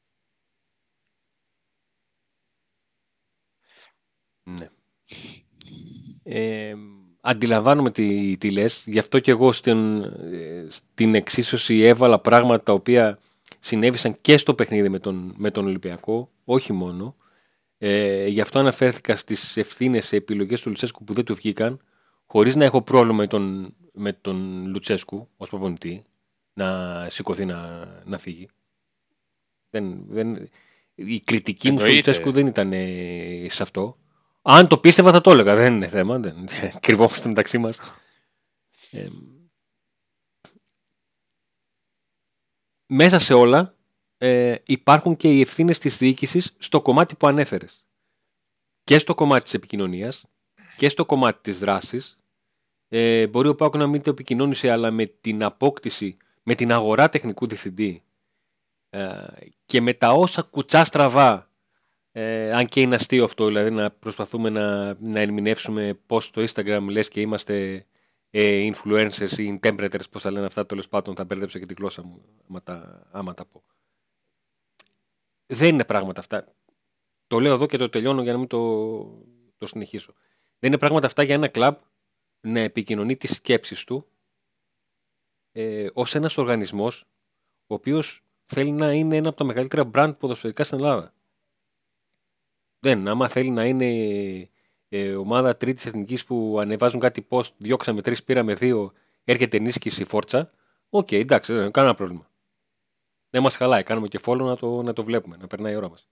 Ναι. 4.43 4.71
Ε, 6.23 6.75
αντιλαμβάνομαι 7.21 7.91
τι, 7.91 8.37
τι 8.37 8.50
λες. 8.50 8.85
Γι' 8.87 8.99
αυτό 8.99 9.19
και 9.19 9.31
εγώ 9.31 9.52
στην, 9.52 10.02
ε, 10.33 10.67
στην 10.69 11.14
εξίσωση 11.14 11.81
έβαλα 11.81 12.19
πράγματα 12.19 12.62
τα 12.62 12.73
οποία 12.73 13.19
συνέβησαν 13.61 14.17
και 14.21 14.37
στο 14.37 14.55
παιχνίδι 14.55 14.88
με 14.88 14.99
τον, 14.99 15.35
με 15.37 15.50
τον 15.50 15.67
Ολυμπιακό, 15.67 16.31
όχι 16.45 16.73
μόνο. 16.73 17.17
Ε, 17.79 18.26
γι' 18.26 18.41
αυτό 18.41 18.59
αναφέρθηκα 18.59 19.17
στις 19.17 19.57
ευθύνες 19.57 20.07
σε 20.07 20.17
επιλογές 20.17 20.61
του 20.61 20.69
Λουτσέσκου 20.69 21.05
που 21.05 21.12
δεν 21.12 21.25
του 21.25 21.35
βγήκαν, 21.35 21.81
χωρίς 22.26 22.57
να 22.57 22.64
έχω 22.64 22.83
πρόβλημα 22.83 23.17
με 23.17 23.26
τον, 23.26 23.75
με 23.93 24.12
τον 24.12 24.67
Λουτσέσκου 24.67 25.29
ως 25.37 25.49
προπονητή 25.49 26.05
να 26.52 27.07
σηκωθεί 27.09 27.45
να, 27.45 27.88
να 28.05 28.19
φύγει. 28.19 28.49
Δεν, 29.71 30.05
δεν, 30.09 30.49
η 30.95 31.21
κριτική 31.21 31.71
μου 31.71 31.81
στον 31.81 31.95
Λουτσέσκου 31.95 32.33
δεν 32.33 32.47
ήταν 32.47 32.73
ε, 32.73 33.47
σε 33.49 33.62
αυτό. 33.62 33.97
Αν 34.43 34.69
το 34.69 34.79
πίστευα 34.79 35.13
θα 35.13 35.21
το 35.21 35.31
έλεγα, 35.31 35.55
δεν 35.55 35.75
είναι 35.75 35.87
θέμα. 35.87 36.19
Δεν, 36.19 36.49
κρυβόμαστε 36.81 37.29
μεταξύ 37.29 37.59
μας. 37.59 37.79
Ε, 38.91 39.07
μέσα 42.87 43.19
σε 43.19 43.35
όλα 43.35 43.77
ε, 44.19 44.57
υπάρχουν 44.67 45.17
και 45.17 45.29
οι 45.29 45.41
ευθύνες 45.41 45.79
της 45.79 45.97
διοίκησης 45.97 46.55
στο 46.59 46.83
κομμάτι 46.83 47.17
που 47.17 47.27
ανέφερες. 47.27 47.85
Και 48.85 48.99
στο 48.99 49.15
κομμάτι 49.15 49.43
της 49.43 49.55
επικοινωνίας 49.55 50.25
και 50.77 50.89
στο 50.89 51.07
κομμάτι 51.07 51.41
της 51.41 51.59
δράσης. 51.59 52.17
Ε, 52.89 53.27
μπορεί 53.27 53.49
ο 53.49 53.55
Πάκο 53.55 53.79
να 53.79 53.87
μην 53.87 54.03
το 54.03 54.11
επικοινώνησε, 54.11 54.71
αλλά 54.71 54.91
με 54.91 55.05
την 55.05 55.45
απόκτηση, 55.45 56.17
με 56.43 56.55
την 56.55 56.73
αγορά 56.73 57.09
τεχνικού 57.09 57.47
διευθυντή 57.47 58.03
ε, 58.91 59.27
και 59.65 59.81
με 59.81 59.95
τα 59.95 60.13
όσα 60.13 60.43
κουτσά 60.43 60.85
στραβά, 60.85 61.51
ε, 62.12 62.52
αν 62.52 62.66
και 62.66 62.81
είναι 62.81 62.95
αστείο 62.95 63.25
αυτό, 63.25 63.47
δηλαδή 63.47 63.71
να 63.71 63.90
προσπαθούμε 63.90 64.50
να, 64.50 64.97
να 65.00 65.21
ερμηνεύσουμε 65.21 65.99
πώς 66.07 66.31
το 66.31 66.45
Instagram 66.49 66.87
λες 66.88 67.09
και 67.09 67.21
είμαστε 67.21 67.87
ε, 68.31 68.71
influencers 68.73 69.38
ή 69.38 69.61
interpreters, 69.62 70.11
πώς 70.11 70.23
θα 70.23 70.31
λένε 70.31 70.47
αυτά, 70.47 70.66
τέλος 70.66 70.88
πάντων 70.88 71.14
θα 71.14 71.25
μπερδέψω 71.25 71.59
και 71.59 71.66
τη 71.66 71.75
γλώσσα 71.75 72.02
μου 72.02 72.23
άμα 72.49 72.62
τα, 72.62 73.09
άμα 73.11 73.35
τα 73.35 73.45
πω. 73.45 73.62
Δεν 75.47 75.69
είναι 75.69 75.85
πράγματα 75.85 76.21
αυτά. 76.21 76.45
Το 77.26 77.40
λέω 77.40 77.54
εδώ 77.54 77.66
και 77.66 77.76
το 77.76 77.88
τελειώνω 77.88 78.23
για 78.23 78.33
να 78.33 78.38
μην 78.38 78.47
το, 78.47 78.59
το 79.59 79.66
συνεχίσω. 79.66 80.12
Δεν 80.59 80.71
είναι 80.71 80.78
πράγματα 80.78 81.07
αυτά 81.07 81.23
για 81.23 81.35
ένα 81.35 81.49
κλαμπ 81.49 81.76
να 82.40 82.61
επικοινωνεί 82.61 83.16
τις 83.16 83.31
σκέψεις 83.35 83.85
του 83.85 84.07
ε, 85.52 85.87
ως 85.95 86.14
ένας 86.14 86.38
οργανισμός 86.38 87.04
ο 87.66 87.75
οποίος 87.75 88.25
θέλει 88.45 88.71
να 88.71 88.92
είναι 88.92 89.16
ένα 89.16 89.28
από 89.28 89.37
τα 89.37 89.45
μεγαλύτερα 89.45 89.90
brand 89.95 90.14
ποδοσφαιρικά 90.19 90.64
στην 90.64 90.78
Ελλάδα. 90.78 91.14
Δεν, 92.85 93.09
άμα 93.09 93.29
θέλει 93.29 93.51
να 93.51 93.65
είναι 93.67 93.89
ε, 94.89 95.15
ομάδα 95.15 95.57
τρίτης 95.57 95.87
εθνικής 95.87 96.25
που 96.25 96.59
ανεβάζουν 96.61 97.01
κάτι 97.01 97.27
post, 97.29 97.49
διώξαμε 97.57 98.03
τρεις, 98.03 98.25
πήραμε 98.25 98.55
δύο, 98.55 98.93
έρχεται 99.25 99.57
ενίσχυση 99.57 100.05
φόρτσα. 100.05 100.51
OK, 100.89 101.07
okay, 101.07 101.21
εντάξει, 101.21 101.53
δεν 101.53 101.62
είναι 101.62 101.71
κανένα 101.71 101.95
πρόβλημα. 101.95 102.31
Δεν 103.31 103.43
μας 103.43 103.57
χαλάει, 103.57 103.83
κάνουμε 103.83 104.09
και 104.09 104.21
follow 104.25 104.45
να 104.45 104.57
το, 104.57 104.83
να 104.83 104.93
το 104.93 105.05
βλέπουμε, 105.05 105.37
να 105.41 105.47
περνάει 105.47 105.73
η 105.73 105.77
ώρα 105.77 105.89
μας. 105.89 106.09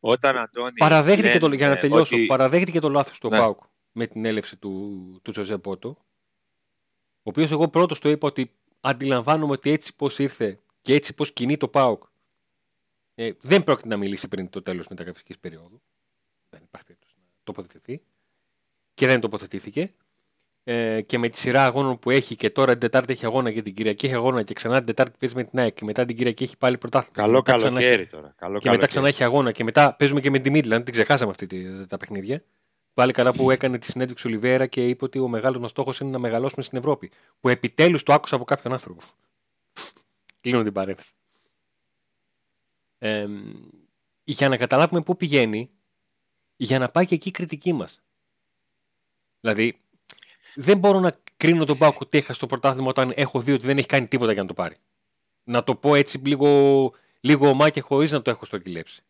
Όταν 0.00 0.36
Αντώνη. 0.36 0.72
Παραδέχτηκε 0.72 1.38
το, 1.38 1.54
για 1.54 1.68
να 1.68 1.76
τελειώσω, 1.76 2.16
ότι... 2.16 2.26
παραδέχτηκε 2.26 2.80
το 2.80 2.88
λάθος 2.88 3.18
του 3.18 3.28
ναι. 3.28 3.38
Πάουκ 3.38 3.58
με 3.92 4.06
την 4.06 4.24
έλευση 4.24 4.56
του, 4.56 5.20
του 5.22 5.30
Τζοζέ 5.30 5.58
Πότο. 5.58 5.88
Ο 5.88 7.22
οποίος 7.22 7.50
εγώ 7.50 7.68
πρώτος 7.68 7.98
το 7.98 8.08
είπα 8.08 8.26
ότι 8.26 8.54
αντιλαμβάνομαι 8.80 9.52
ότι 9.52 9.70
έτσι 9.70 9.96
πώς 9.96 10.18
ήρθε 10.18 10.58
και 10.82 10.94
έτσι 10.94 11.14
πώς 11.14 11.32
κινεί 11.32 11.56
το 11.56 11.68
Πάουκ 11.68 12.02
ε, 13.20 13.32
δεν 13.40 13.64
πρόκειται 13.64 13.88
να 13.88 13.96
μιλήσει 13.96 14.28
πριν 14.28 14.50
το 14.50 14.62
τέλος 14.62 14.88
μεταγραφικής 14.88 15.38
περίοδου. 15.38 15.82
Δεν 16.50 16.60
υπάρχει 16.64 16.86
περίπτωση 16.86 17.14
να 17.16 17.24
τοποθετηθεί. 17.44 18.02
Και 18.94 19.06
δεν 19.06 19.20
τοποθετήθηκε. 19.20 19.92
Ε, 20.64 21.00
και 21.00 21.18
με 21.18 21.28
τη 21.28 21.38
σειρά 21.38 21.64
αγώνων 21.64 21.98
που 21.98 22.10
έχει 22.10 22.36
και 22.36 22.50
τώρα 22.50 22.70
την 22.70 22.80
Τετάρτη 22.80 23.12
έχει 23.12 23.26
αγώνα 23.26 23.52
και 23.52 23.62
την 23.62 23.74
Κυριακή 23.74 24.06
έχει 24.06 24.14
αγώνα 24.14 24.42
και 24.42 24.54
ξανά 24.54 24.76
την 24.76 24.86
Τετάρτη 24.86 25.16
παίζει 25.18 25.34
με 25.34 25.44
την 25.44 25.58
ΑΕΚ 25.58 25.74
και 25.74 25.84
μετά 25.84 26.04
την 26.04 26.16
Κυριακή 26.16 26.42
έχει 26.42 26.56
πάλι 26.56 26.78
πρωτάθλημα. 26.78 27.26
Καλό 27.26 27.42
καλοκαίρι 27.42 28.06
τώρα. 28.06 28.34
Καλό 28.36 28.58
και 28.58 28.70
μετά 28.70 28.86
ξανά 28.86 29.08
έχει 29.08 29.24
αγώνα 29.24 29.52
και 29.52 29.64
μετά 29.64 29.94
παίζουμε 29.94 30.20
και 30.20 30.30
με 30.30 30.38
τη 30.38 30.50
Μίτλαντ. 30.50 30.84
Την 30.84 30.92
ξεχάσαμε 30.92 31.30
αυτή 31.30 31.46
τη, 31.46 31.86
τα 31.86 31.96
παιχνίδια. 31.96 32.44
Πάλι 32.94 33.12
καλά 33.12 33.32
που 33.32 33.50
έκανε 33.50 33.78
τη 33.78 33.86
συνέντευξη 33.86 34.26
ο 34.26 34.30
Λιβέρα 34.30 34.66
και 34.66 34.86
είπε 34.88 35.04
ότι 35.04 35.18
ο 35.18 35.28
μεγάλος 35.28 35.60
μας 35.60 35.70
στόχος 35.70 36.00
είναι 36.00 36.10
να 36.10 36.18
μεγαλώσουμε 36.18 36.62
στην 36.62 36.78
Ευρώπη. 36.78 37.10
Που 37.40 37.48
επιτέλους 37.48 38.02
το 38.02 38.12
άκουσα 38.12 38.34
από 38.34 38.44
κάποιον 38.44 38.72
άνθρωπο. 38.72 39.00
Κλείνω 40.40 40.62
την 40.62 40.72
παρένθεση. 40.72 41.12
Ε, 43.02 43.26
για 44.24 44.48
να 44.48 44.56
καταλάβουμε 44.56 45.00
πού 45.02 45.16
πηγαίνει, 45.16 45.70
για 46.56 46.78
να 46.78 46.88
πάει 46.88 47.06
και 47.06 47.14
εκεί 47.14 47.28
η 47.28 47.32
κριτική 47.32 47.72
μας. 47.72 48.02
Δηλαδή, 49.40 49.80
δεν 50.54 50.78
μπορώ 50.78 51.00
να 51.00 51.16
κρίνω 51.36 51.64
τον 51.64 51.78
Πάοκ 51.78 52.00
ότι 52.00 52.18
έχασε 52.18 52.40
το 52.40 52.46
πρωτάθλημα 52.46 52.88
όταν 52.88 53.12
έχω 53.14 53.40
δει 53.40 53.52
ότι 53.52 53.66
δεν 53.66 53.78
έχει 53.78 53.86
κάνει 53.86 54.06
τίποτα 54.06 54.32
για 54.32 54.42
να 54.42 54.48
το 54.48 54.54
πάρει. 54.54 54.76
Να 55.44 55.64
το 55.64 55.74
πω 55.74 55.94
έτσι 55.94 56.18
λίγο, 56.18 56.92
λίγο 57.20 57.48
ομάκια 57.48 57.82
χωρίς 57.82 58.12
να 58.12 58.22
το 58.22 58.30
έχω 58.30 58.44
στο 58.44 58.58
κυλέψει. 58.58 59.02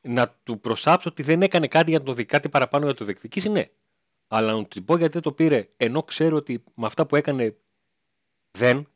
Να 0.00 0.28
του 0.42 0.60
προσάψω 0.60 1.08
ότι 1.08 1.22
δεν 1.22 1.42
έκανε 1.42 1.68
κάτι 1.68 1.90
για 1.90 1.98
να 1.98 2.04
το 2.04 2.12
δει, 2.12 2.24
κάτι 2.24 2.48
παραπάνω 2.48 2.84
για 2.84 2.94
το 2.94 3.04
διεκδικήσει, 3.04 3.48
ναι. 3.48 3.70
Αλλά 4.28 4.52
να 4.52 4.64
του 4.64 4.84
πω 4.84 4.96
γιατί 4.96 5.12
δεν 5.12 5.22
το 5.22 5.32
πήρε, 5.32 5.68
ενώ 5.76 6.02
ξέρω 6.02 6.36
ότι 6.36 6.64
με 6.74 6.86
αυτά 6.86 7.06
που 7.06 7.16
έκανε 7.16 7.56
δεν. 8.50 8.88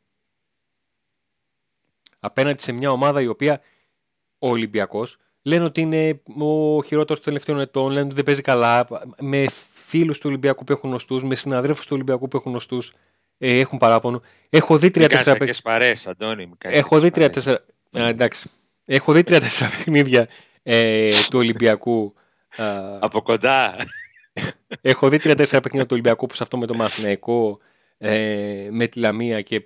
Απέναντι 2.19 2.61
σε 2.61 2.71
μια 2.71 2.91
ομάδα 2.91 3.21
η 3.21 3.27
οποία 3.27 3.61
ο 4.39 4.49
Ολυμπιακός 4.49 5.17
λένε 5.41 5.63
ότι 5.63 5.81
είναι 5.81 6.21
ο 6.39 6.83
χειρότερος 6.83 7.23
των 7.23 7.33
τελευταίων 7.33 7.59
ετών, 7.59 7.91
λένε 7.91 8.05
ότι 8.05 8.15
δεν 8.15 8.23
παίζει 8.23 8.41
καλά. 8.41 8.87
Με 9.19 9.45
φίλους 9.85 10.17
του 10.17 10.25
Ολυμπιακού 10.27 10.63
που 10.63 10.71
έχουν 10.71 10.89
γνωστούς, 10.89 11.23
με 11.23 11.35
συναδέλφους 11.35 11.85
του 11.85 11.91
Ολυμπιακού 11.93 12.27
που 12.27 12.37
έχουν 12.37 12.51
γνωστούς, 12.51 12.93
ε, 13.37 13.59
έχουν 13.59 13.77
παράπονο. 13.77 14.21
Έχω 14.49 14.77
δει 14.77 14.91
τρία-τέσσερα 14.91 15.37
παιχνίδια. 15.37 15.95
Αντώνη. 16.05 16.51
Έχω 16.57 16.99
δει 16.99 17.09
τρία-τέσσερα. 17.09 17.63
εντάξει. 17.91 18.49
Έχω 18.85 19.13
δει 19.13 19.23
τρία-τέσσερα 19.23 19.69
παιχνίδια 19.69 20.27
ε, 20.63 21.09
του 21.29 21.39
Ολυμπιακού. 21.39 22.13
Από 22.99 23.21
κοντά. 23.21 23.75
Έχω 24.81 25.09
δει 25.09 25.17
τρία-τέσσερα 25.17 25.61
παιχνίδια 25.61 25.87
του 25.87 25.93
Ολυμπιακού 25.93 26.25
που 26.25 26.35
σε 26.35 26.43
αυτό 26.43 26.57
με 26.57 26.65
το 26.65 26.73
Μαθηναϊκό, 26.73 27.59
ε, 27.97 28.67
με 28.71 28.87
τη 28.87 28.99
Λαμία 28.99 29.41
και. 29.41 29.65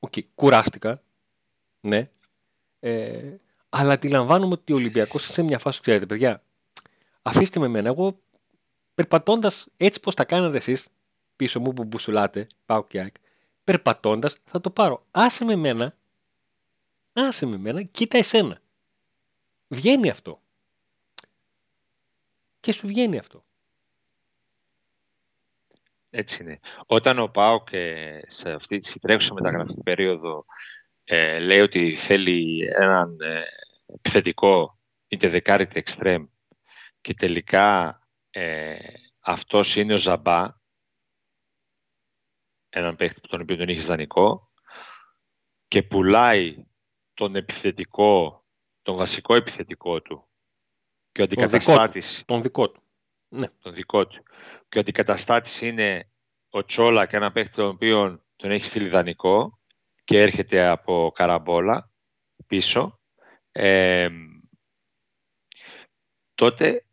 Okay, 0.00 0.20
κουράστηκα. 0.34 1.02
Ναι. 1.84 2.10
Ε, 2.80 3.36
αλλά 3.68 3.92
αντιλαμβάνομαι 3.92 4.52
ότι 4.52 4.72
ο 4.72 4.76
Ολυμπιακός 4.76 5.24
σε 5.24 5.42
μια 5.42 5.58
φάση, 5.58 5.80
ξέρετε, 5.80 6.06
παιδιά, 6.06 6.42
αφήστε 7.22 7.60
με 7.60 7.66
εμένα. 7.66 7.88
Εγώ 7.88 8.18
περπατώντας 8.94 9.66
έτσι 9.76 10.00
πώ 10.00 10.14
τα 10.14 10.24
κάνατε 10.24 10.56
εσείς, 10.56 10.88
πίσω 11.36 11.60
μου 11.60 11.72
που 11.72 11.84
μπουσουλάτε, 11.84 12.46
πάω 12.66 12.84
και 12.84 13.00
άκ, 13.00 13.14
περπατώντας 13.64 14.36
θα 14.44 14.60
το 14.60 14.70
πάρω. 14.70 15.06
Άσε 15.10 15.44
με 15.44 15.56
μένα, 15.56 15.94
άσε 17.12 17.46
με 17.46 17.56
μένα, 17.56 17.82
κοίτα 17.82 18.18
εσένα. 18.18 18.60
Βγαίνει 19.68 20.10
αυτό. 20.10 20.40
Και 22.60 22.72
σου 22.72 22.86
βγαίνει 22.86 23.18
αυτό. 23.18 23.44
Έτσι 26.10 26.42
είναι. 26.42 26.60
Όταν 26.86 27.18
ο 27.18 27.28
Πάοκ 27.28 27.68
σε 28.26 28.52
αυτή 28.52 28.78
τη 28.78 28.98
τρέχουσα 28.98 29.34
μεταγραφική 29.34 29.82
περίοδο 29.82 30.44
ε, 31.04 31.38
λέει 31.38 31.60
ότι 31.60 31.94
θέλει 31.94 32.68
έναν 32.80 33.20
ε, 33.20 33.42
επιθετικό 33.94 34.78
είτε 35.08 35.28
δεκάρι 35.28 35.62
είτε 35.62 35.78
εξτρέμ 35.78 36.26
και 37.00 37.14
τελικά 37.14 37.98
ε, 38.30 38.78
αυτός 39.20 39.76
είναι 39.76 39.94
ο 39.94 39.98
Ζαμπά, 39.98 40.48
έναν 42.68 42.96
παίχτη 42.96 43.20
τον 43.20 43.40
οποίο 43.40 43.56
τον 43.56 43.68
είχες 43.68 43.86
δανεικό 43.86 44.52
και 45.68 45.82
πουλάει 45.82 46.66
τον 47.14 47.36
επιθετικό, 47.36 48.44
τον 48.82 48.96
βασικό 48.96 49.34
επιθετικό 49.34 50.02
του 50.02 50.28
και 51.12 51.20
ο 51.20 51.24
αντικαταστάτης... 51.24 52.22
Τον 52.26 52.42
δικό 52.42 52.70
του. 52.70 52.82
Ναι. 53.28 53.48
Τον 53.48 53.74
δικό 53.74 54.06
του. 54.06 54.22
Και 54.68 54.78
ο 54.78 54.80
αντικαταστάτης 54.80 55.60
είναι 55.60 56.10
ο 56.48 56.64
Τσόλα 56.64 57.06
και 57.06 57.16
ένα 57.16 57.32
παίχτη 57.32 57.54
τον 57.54 57.68
οποίο 57.68 58.24
τον 58.36 58.50
έχει 58.50 58.64
στείλει 58.64 58.88
δανεικό 58.88 59.58
και 60.04 60.20
έρχεται 60.20 60.66
από 60.66 61.12
καραμπόλα 61.14 61.90
πίσω. 62.46 63.00
Ε, 63.52 64.08
τότε 66.34 66.86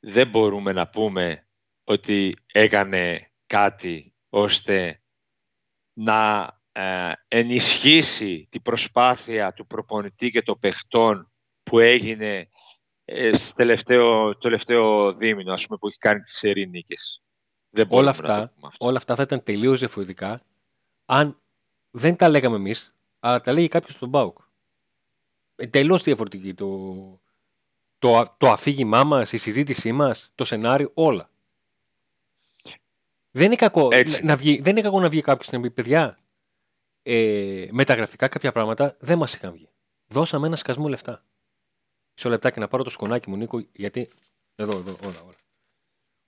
δεν 0.00 0.28
μπορούμε 0.28 0.72
να 0.72 0.88
πούμε 0.88 1.48
ότι 1.84 2.36
έκανε 2.52 3.32
κάτι 3.46 4.14
ώστε 4.28 5.02
να 5.92 6.50
ε, 6.72 7.12
ενισχύσει 7.28 8.46
την 8.50 8.62
προσπάθεια 8.62 9.52
του 9.52 9.66
προπονητή 9.66 10.30
και 10.30 10.42
των 10.42 10.58
παιχτών 10.58 11.32
που 11.62 11.78
έγινε 11.78 12.50
ε, 13.04 13.36
στο 13.36 13.54
τελευταίο, 13.54 14.36
τελευταίο 14.36 15.12
δίμηνο, 15.12 15.52
ας 15.52 15.66
πούμε, 15.66 15.78
που 15.78 15.86
έχει 15.86 15.98
κάνει 15.98 16.20
τις 16.20 16.42
ερηνίκες. 16.42 17.22
Δεν 17.70 17.86
όλα, 17.90 18.10
αυτά, 18.10 18.52
όλα 18.78 18.96
αυτά 18.96 19.14
θα 19.14 19.22
ήταν 19.22 19.42
τελείως 19.42 19.78
διαφορετικά 19.78 20.42
αν 21.04 21.40
δεν 21.96 22.16
τα 22.16 22.28
λέγαμε 22.28 22.56
εμείς, 22.56 22.94
αλλά 23.20 23.40
τα 23.40 23.52
λέγει 23.52 23.68
κάποιος 23.68 23.92
στον 23.92 24.08
Μπάουκ. 24.08 24.38
Εντελώς 25.56 26.02
διαφορετική 26.02 26.54
το, 26.54 27.20
το, 27.98 28.34
το 28.38 28.50
αφήγημά 28.50 29.04
μας, 29.04 29.32
η 29.32 29.36
συζήτησή 29.36 29.92
μας, 29.92 30.32
το 30.34 30.44
σενάριο, 30.44 30.90
όλα. 30.94 31.30
Δεν 33.30 33.46
είναι 33.46 33.54
κακό, 33.54 33.88
να, 34.22 34.36
βγει, 34.36 34.60
δεν 34.60 34.72
είναι 34.72 34.80
κακό 34.80 35.00
να 35.00 35.08
βγει 35.08 35.20
κάποιος 35.20 35.50
να 35.50 35.60
πει 35.60 35.70
παιδιά, 35.70 36.18
ε, 37.02 37.66
μεταγραφικά 37.70 38.28
κάποια 38.28 38.52
πράγματα 38.52 38.96
δεν 38.98 39.18
μας 39.18 39.34
είχαν 39.34 39.52
βγει. 39.52 39.68
Δώσαμε 40.06 40.46
ένα 40.46 40.56
σκασμό 40.56 40.88
λεφτά. 40.88 41.22
Μισό 42.14 42.28
λεπτάκι 42.28 42.60
να 42.60 42.68
πάρω 42.68 42.82
το 42.82 42.90
σκονάκι 42.90 43.30
μου, 43.30 43.36
Νίκο, 43.36 43.64
γιατί. 43.72 44.10
Εδώ, 44.54 44.78
εδώ, 44.78 44.96
όλα, 45.02 45.20
όλα. 45.22 45.36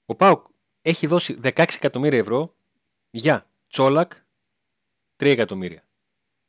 Ο 0.07 0.15
Πάουκ 0.15 0.47
έχει 0.83 1.07
δώσει 1.07 1.39
16 1.43 1.51
εκατομμύρια 1.57 2.19
ευρώ 2.19 2.55
για 3.11 3.47
Τσόλακ 3.69 4.13
3 5.21 5.27
εκατομμύρια. 5.27 5.89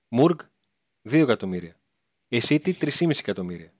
Μουργκ 0.08 0.40
2 1.10 1.14
εκατομμύρια. 1.14 1.80
Εσίτη 2.28 2.78
3,5 2.80 3.10
εκατομμύρια. 3.20 3.74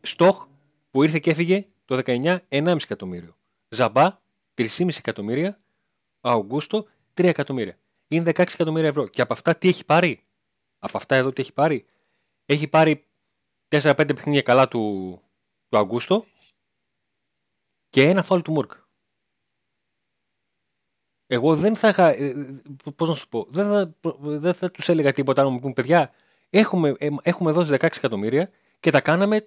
Στοχ 0.00 0.48
που 0.90 1.02
ήρθε 1.02 1.18
και 1.18 1.30
έφυγε 1.30 1.66
το 1.84 2.02
19 2.04 2.38
1,5 2.48 2.76
εκατομμύριο. 2.82 3.36
Ζαμπά 3.68 4.20
3,5 4.54 4.88
εκατομμύρια. 4.98 5.58
Αουγκούστο 6.20 6.86
3 7.14 7.24
εκατομμύρια. 7.24 7.78
Είναι 8.08 8.30
16 8.30 8.38
εκατομμύρια 8.38 8.88
ευρώ. 8.88 9.08
Και 9.08 9.22
από 9.22 9.32
αυτά 9.32 9.56
τι 9.56 9.68
έχει 9.68 9.84
πάρει; 9.84 10.24
Από 10.78 10.96
αυτά 10.96 11.16
εδώ 11.16 11.32
τι 11.32 11.40
έχει 11.42 11.52
πάρει; 11.52 11.86
Έχει 12.46 12.68
πάρει 12.68 13.04
4-5 13.68 13.94
παιχνίδια 14.06 14.42
καλά 14.42 14.68
του, 14.68 15.22
του 15.68 15.78
Αγκούστο 15.78 16.26
και 17.88 18.08
ένα 18.08 18.22
φάουλ 18.22 18.40
του 18.40 18.52
Μουρκ. 18.52 18.72
Εγώ 21.26 21.56
δεν 21.56 21.76
θα 21.76 21.88
είχα. 21.88 22.08
Ε, 22.10 22.34
Πώς 22.96 23.08
να 23.08 23.14
σου 23.14 23.28
πω. 23.28 23.46
Δεν 23.48 23.70
θα, 23.70 23.94
δεν 24.20 24.54
θα 24.54 24.70
τους 24.70 24.88
έλεγα 24.88 25.12
τίποτα 25.12 25.42
αν 25.42 25.52
μου 25.52 25.58
πούν 25.58 25.72
παιδιά. 25.72 26.10
Έχουμε, 26.50 26.94
ε, 26.98 27.08
έχουμε 27.22 27.52
δώσει 27.52 27.70
16 27.72 27.82
εκατομμύρια 27.82 28.50
και 28.80 28.90
τα 28.90 29.00
κάναμε 29.00 29.46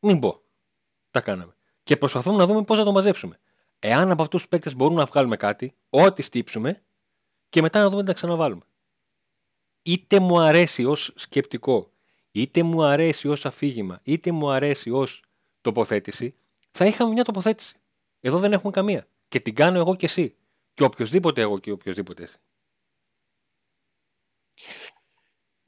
μην 0.00 0.18
πω. 0.18 0.40
Τα 1.10 1.20
κάναμε. 1.20 1.54
Και 1.82 1.96
προσπαθούμε 1.96 2.36
να 2.36 2.46
δούμε 2.46 2.62
πώς 2.62 2.78
θα 2.78 2.84
το 2.84 2.92
μαζέψουμε. 2.92 3.38
Εάν 3.78 4.10
από 4.10 4.22
αυτούς 4.22 4.40
τους 4.40 4.50
παίκτες 4.50 4.74
μπορούμε 4.74 5.00
να 5.00 5.06
βγάλουμε 5.06 5.36
κάτι, 5.36 5.74
ό,τι 5.90 6.22
στύψουμε, 6.22 6.82
και 7.48 7.62
μετά 7.62 7.82
να 7.82 7.88
δούμε 7.88 8.00
τι 8.02 8.08
να 8.08 8.14
ξαναβάλουμε. 8.14 8.62
Είτε 9.82 10.20
μου 10.20 10.40
αρέσει 10.40 10.84
ως 10.84 11.12
σκεπτικό, 11.14 11.90
είτε 12.30 12.62
μου 12.62 12.84
αρέσει 12.84 13.28
ως 13.28 13.46
αφήγημα, 13.46 14.00
είτε 14.02 14.32
μου 14.32 14.50
αρέσει 14.50 14.90
ως 14.90 15.22
τοποθέτηση, 15.60 16.34
θα 16.70 16.84
είχαμε 16.84 17.12
μια 17.12 17.24
τοποθέτηση. 17.24 17.76
Εδώ 18.20 18.38
δεν 18.38 18.52
έχουμε 18.52 18.72
καμία. 18.72 19.06
Και 19.28 19.40
την 19.40 19.54
κάνω 19.54 19.78
εγώ 19.78 19.96
και 19.96 20.06
εσύ. 20.06 20.34
Και 20.74 20.84
οποιοδήποτε 20.84 21.40
εγώ 21.40 21.58
και 21.58 21.70
οποιοδήποτε 21.70 22.22
εσύ. 22.22 22.38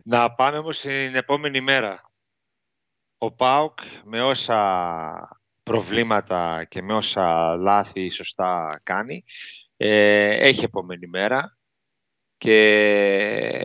Να 0.05 0.35
πάμε 0.35 0.59
όμως 0.59 0.81
την 0.81 1.15
επόμενη 1.15 1.61
μέρα. 1.61 2.03
Ο 3.19 3.33
ΠΑΟΚ 3.33 3.79
με 4.05 4.23
όσα 4.23 5.41
προβλήματα 5.63 6.65
και 6.65 6.83
με 6.83 6.95
όσα 6.95 7.57
λάθη 7.57 8.09
σωστά 8.09 8.81
κάνει, 8.83 9.25
ε, 9.77 10.47
έχει 10.47 10.65
επόμενη 10.65 11.07
μέρα 11.07 11.59
και 12.39 13.63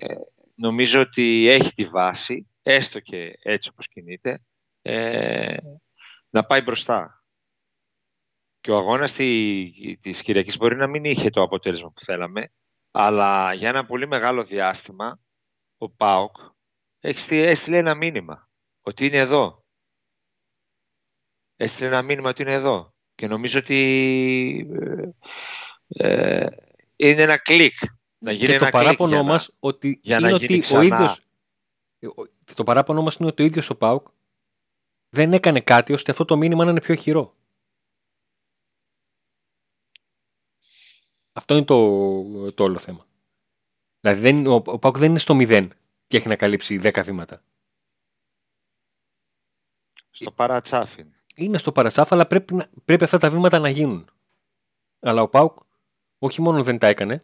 νομίζω 0.56 1.02
ότι 1.02 1.48
έχει 1.50 1.74
τη 1.74 1.86
βάση, 1.86 2.48
έστω 2.62 3.00
και 3.00 3.40
έτσι 3.42 3.70
όπως 3.70 3.88
κινείται, 3.88 4.46
ε, 4.82 5.58
να 6.30 6.46
πάει 6.46 6.62
μπροστά. 6.62 7.17
Και 8.62 8.72
ο 8.72 8.78
αγώνας 8.78 9.14
της 10.02 10.22
Κυριακής 10.22 10.58
μπορεί 10.58 10.76
να 10.76 10.88
μην 10.88 11.04
είχε 11.04 11.30
το 11.30 11.42
αποτέλεσμα 11.42 11.92
που 11.92 12.02
θέλαμε, 12.02 12.50
αλλά 12.92 13.54
για 13.54 13.70
ένα 13.70 13.86
πολύ 13.86 14.08
μεγάλο 14.08 14.44
διάστημα 14.44 15.20
ο 15.78 15.90
ΠΑΟΚ 15.90 16.36
έχει 17.00 17.36
έστειλε 17.36 17.78
ένα 17.78 17.96
μήνυμα 17.96 18.50
ότι 18.82 19.06
είναι 19.06 19.18
εδώ. 19.18 19.66
Έστειλε 21.56 21.88
ένα 21.88 22.02
μήνυμα 22.02 22.30
ότι 22.30 22.42
είναι 22.42 22.54
εδώ. 22.54 22.94
Και 23.16 23.28
νομίζω 23.28 23.60
ότι 23.60 24.70
ε, 25.88 26.40
ε 26.40 26.48
είναι 26.96 27.22
ένα 27.22 27.38
κλικ. 27.38 27.78
Να 28.18 28.32
γίνει 28.32 28.52
και 28.52 28.58
το 28.58 28.70
παράπονο 28.70 29.24
μας 29.24 29.52
ότι 29.60 30.00
για 30.04 30.18
είναι 30.18 30.30
να 30.30 30.36
ότι 30.36 30.60
ξανά. 30.60 30.80
ο 30.80 30.84
ίδιος 30.84 31.28
το 32.56 32.64
παράπονο 32.64 33.02
μας 33.02 33.16
είναι 33.16 33.30
ότι 33.30 33.42
ο 33.42 33.46
ίδιος 33.46 33.70
ο 33.70 33.76
ΠΑΟΚ 33.76 34.08
δεν 35.10 35.34
έκανε 35.34 35.62
κάτι 35.62 35.94
ώστε 35.94 36.12
αυτό 36.12 36.26
το 36.26 36.38
μήνυμα 36.38 36.64
να 36.66 36.72
είναι 36.72 36.82
πιο 36.82 36.96
χειρό. 36.96 37.34
Αυτό 41.38 41.56
είναι 41.56 41.66
το, 41.66 42.52
το 42.52 42.64
όλο 42.64 42.78
θέμα. 42.78 43.06
Δηλαδή 44.00 44.22
δεν, 44.22 44.48
ο, 44.48 44.54
ο 44.54 44.80
Πάουκ 44.80 44.98
δεν 44.98 45.10
είναι 45.10 45.20
στο 45.20 45.36
μηδέν 45.36 45.74
και 46.08 46.18
έχει 46.18 46.28
να 46.28 46.36
καλύψει 46.36 46.80
10 46.84 47.02
βήματα. 47.04 47.44
Στο 50.10 50.32
παρατσάφι. 50.32 51.06
Είναι 51.36 51.58
στο 51.58 51.72
παρατσάφ, 51.72 52.12
αλλά 52.12 52.28
πρέπει, 52.28 52.54
να, 52.54 52.70
πρέπει 52.86 53.04
αυτά 53.04 53.18
τα 53.18 53.30
βήματα 53.30 53.60
να 53.60 53.70
γίνουν. 53.70 54.10
Αλλά 55.00 55.22
ο 55.22 55.28
Πάουκ 55.28 55.58
όχι 56.20 56.42
μόνο 56.42 56.64
δεν 56.64 56.78
τα 56.78 56.88
έκανε, 56.88 57.22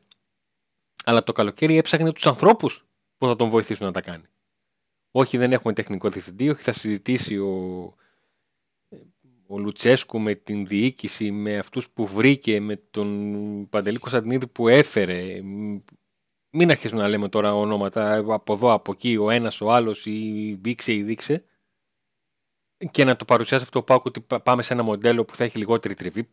αλλά 1.05 1.23
το 1.23 1.31
καλοκαίρι 1.31 1.77
έψαχνε 1.77 2.11
τους 2.11 2.27
ανθρώπους 2.27 2.85
που 3.17 3.27
θα 3.27 3.35
τον 3.35 3.49
βοηθήσουν 3.49 3.85
να 3.85 3.91
τα 3.91 4.01
κάνει. 4.01 4.25
Όχι, 5.11 5.37
δεν 5.37 5.53
έχουμε 5.53 5.73
τεχνικό 5.73 6.09
διευθυντή, 6.09 6.49
όχι, 6.49 6.61
θα 6.61 6.71
συζητήσει 6.71 7.37
ο, 7.37 7.95
ο 9.53 9.59
Λουτσέσκου 9.59 10.19
με 10.19 10.35
την 10.35 10.67
διοίκηση, 10.67 11.31
με 11.31 11.57
αυτούς 11.57 11.89
που 11.89 12.05
βρήκε, 12.05 12.59
με 12.59 12.75
τον 12.75 13.69
Παντελή 13.69 13.97
Κωνσταντινίδη 13.97 14.47
που 14.47 14.67
έφερε. 14.67 15.41
Μην 16.49 16.69
αρχίσουμε 16.69 17.01
να 17.01 17.07
λέμε 17.07 17.29
τώρα 17.29 17.55
ονόματα 17.55 18.15
από 18.15 18.53
εδώ, 18.53 18.71
από 18.71 18.91
εκεί, 18.91 19.15
ο 19.15 19.29
ένας, 19.29 19.61
ο 19.61 19.71
άλλος, 19.71 20.05
ή 20.05 20.57
δείξε 20.61 20.93
ή 20.93 21.03
δείξε. 21.03 21.45
Και 22.91 23.03
να 23.03 23.15
το 23.15 23.25
παρουσιάσει 23.25 23.63
αυτό 23.63 23.79
το 23.79 23.85
πάω 23.85 24.01
ότι 24.03 24.21
πάμε 24.43 24.61
σε 24.61 24.73
ένα 24.73 24.83
μοντέλο 24.83 25.25
που 25.25 25.35
θα 25.35 25.43
έχει 25.43 25.57
λιγότερη 25.57 25.93
τριβή. 25.93 26.29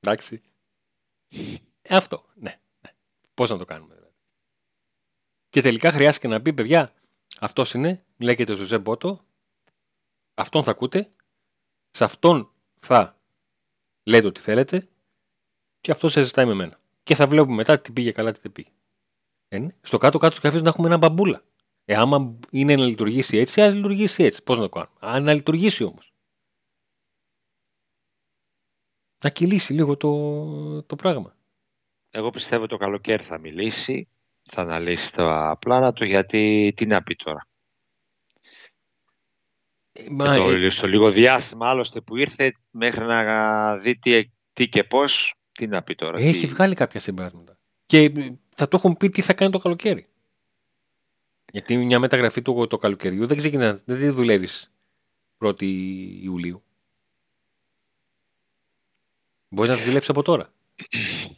Εντάξει. 0.00 0.40
Ε, 1.82 1.96
αυτό, 1.96 2.24
ναι. 2.34 2.60
ναι. 2.80 2.90
Πώς 3.34 3.50
να 3.50 3.58
το 3.58 3.64
κάνουμε 3.64 3.94
δηλαδή. 3.94 4.14
Και 5.48 5.60
τελικά 5.60 5.90
χρειάστηκε 5.90 6.28
να 6.28 6.42
πει, 6.42 6.52
παιδιά, 6.52 6.92
αυτός 7.40 7.74
είναι, 7.74 8.04
λέγεται 8.18 8.54
Ζωζέ 8.54 8.78
Μπότο, 8.78 9.27
αυτόν 10.38 10.64
θα 10.64 10.70
ακούτε, 10.70 11.10
σε 11.90 12.04
αυτόν 12.04 12.52
θα 12.80 13.20
λέτε 14.02 14.26
ό,τι 14.26 14.40
θέλετε 14.40 14.88
και 15.80 15.90
αυτός 15.90 16.12
σε 16.12 16.22
ζητάει 16.22 16.46
με 16.46 16.54
μένα. 16.54 16.80
Και 17.02 17.14
θα 17.14 17.26
βλέπουμε 17.26 17.54
μετά 17.54 17.80
τι 17.80 17.92
πήγε 17.92 18.12
καλά, 18.12 18.32
τι 18.32 18.40
δεν 18.40 18.52
πήγε. 18.52 18.70
Ε, 19.48 19.68
στο 19.82 19.98
κάτω-κάτω 19.98 20.34
του 20.34 20.40
καφέ 20.40 20.60
να 20.60 20.68
έχουμε 20.68 20.86
ένα 20.86 20.96
μπαμπούλα. 20.96 21.42
Ε, 21.84 21.94
άμα 21.94 22.38
είναι 22.50 22.76
να 22.76 22.84
λειτουργήσει 22.84 23.36
έτσι, 23.36 23.62
ας 23.62 23.74
λειτουργήσει 23.74 24.22
έτσι. 24.22 24.42
Πώς 24.42 24.56
να 24.56 24.62
το 24.62 24.68
κάνουμε. 24.68 24.96
Αν 24.98 25.22
να 25.22 25.34
λειτουργήσει 25.34 25.84
όμως. 25.84 26.12
Να 29.22 29.30
κυλήσει 29.30 29.72
λίγο 29.72 29.96
το, 29.96 30.82
το 30.82 30.96
πράγμα. 30.96 31.36
Εγώ 32.10 32.30
πιστεύω 32.30 32.66
το 32.66 32.76
καλοκαίρι 32.76 33.22
θα 33.22 33.38
μιλήσει, 33.38 34.08
θα 34.42 34.62
αναλύσει 34.62 35.12
τα 35.12 35.56
πλάνα 35.60 35.92
του, 35.92 36.04
γιατί 36.04 36.72
τι 36.76 36.86
να 36.86 37.02
πει 37.02 37.14
τώρα. 37.14 37.47
Μα, 40.10 40.36
το, 40.36 40.50
ε... 40.50 40.70
Στο 40.70 40.86
λίγο 40.86 41.10
διάστημα 41.10 41.68
άλλωστε 41.68 42.00
που 42.00 42.16
ήρθε 42.16 42.54
μέχρι 42.70 43.04
να 43.04 43.76
δει 43.76 43.96
τι, 43.96 44.30
τι 44.52 44.68
και 44.68 44.84
πώς, 44.84 45.34
τι 45.52 45.66
να 45.66 45.82
πει 45.82 45.94
τώρα. 45.94 46.18
Έχει 46.20 46.40
τι... 46.40 46.46
βγάλει 46.46 46.74
κάποια 46.74 47.00
συμπράσματα. 47.00 47.58
Και 47.86 48.12
θα 48.56 48.68
το 48.68 48.76
έχουν 48.76 48.96
πει 48.96 49.08
τι 49.08 49.22
θα 49.22 49.32
κάνει 49.32 49.52
το 49.52 49.58
καλοκαίρι. 49.58 50.06
Γιατί 51.52 51.76
μια 51.76 51.98
μεταγραφή 51.98 52.42
του 52.42 52.66
το 52.66 52.76
καλοκαιριού 52.76 53.26
δεν 53.26 53.36
ξεκινά, 53.36 53.80
δεν 53.84 54.14
δουλεύεις 54.14 54.72
1η 55.38 55.62
Ιουλίου. 56.22 56.62
Μπορείς 59.48 59.70
να 59.70 59.76
τη 59.76 59.82
δουλέψεις 59.82 60.10
από 60.10 60.22
τώρα. 60.22 60.48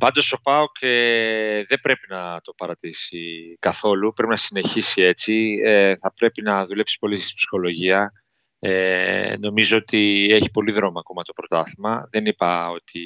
Πάντως 0.00 0.32
ο 0.32 0.40
ΠΑΟΚ 0.40 0.76
ε, 0.80 1.64
δεν 1.64 1.80
πρέπει 1.80 2.06
να 2.08 2.40
το 2.40 2.52
παρατήσει 2.52 3.56
καθόλου, 3.58 4.12
πρέπει 4.12 4.30
να 4.30 4.36
συνεχίσει 4.36 5.02
έτσι, 5.02 5.60
ε, 5.64 5.96
θα 5.96 6.12
πρέπει 6.12 6.42
να 6.42 6.66
δουλέψει 6.66 6.98
πολύ 6.98 7.16
στη 7.16 7.32
ψυχολογία. 7.34 8.12
Ε, 8.58 9.36
νομίζω 9.40 9.76
ότι 9.76 10.28
έχει 10.30 10.50
πολύ 10.50 10.72
δρόμο 10.72 10.98
ακόμα 10.98 11.22
το 11.22 11.32
πρωτάθλημα. 11.32 12.08
Δεν 12.10 12.26
είπα 12.26 12.70
ότι 12.70 13.00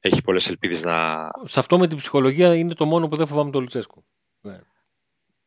έχει 0.00 0.22
πολλές 0.22 0.48
ελπίδες 0.48 0.82
να... 0.82 1.28
Σε 1.44 1.60
αυτό 1.60 1.78
με 1.78 1.86
την 1.86 1.96
ψυχολογία 1.96 2.54
είναι 2.54 2.74
το 2.74 2.84
μόνο 2.84 3.08
που 3.08 3.16
δεν 3.16 3.26
φοβάμαι 3.26 3.50
το 3.50 3.60
Λουτσέσκο. 3.60 4.04
Ναι. 4.40 4.58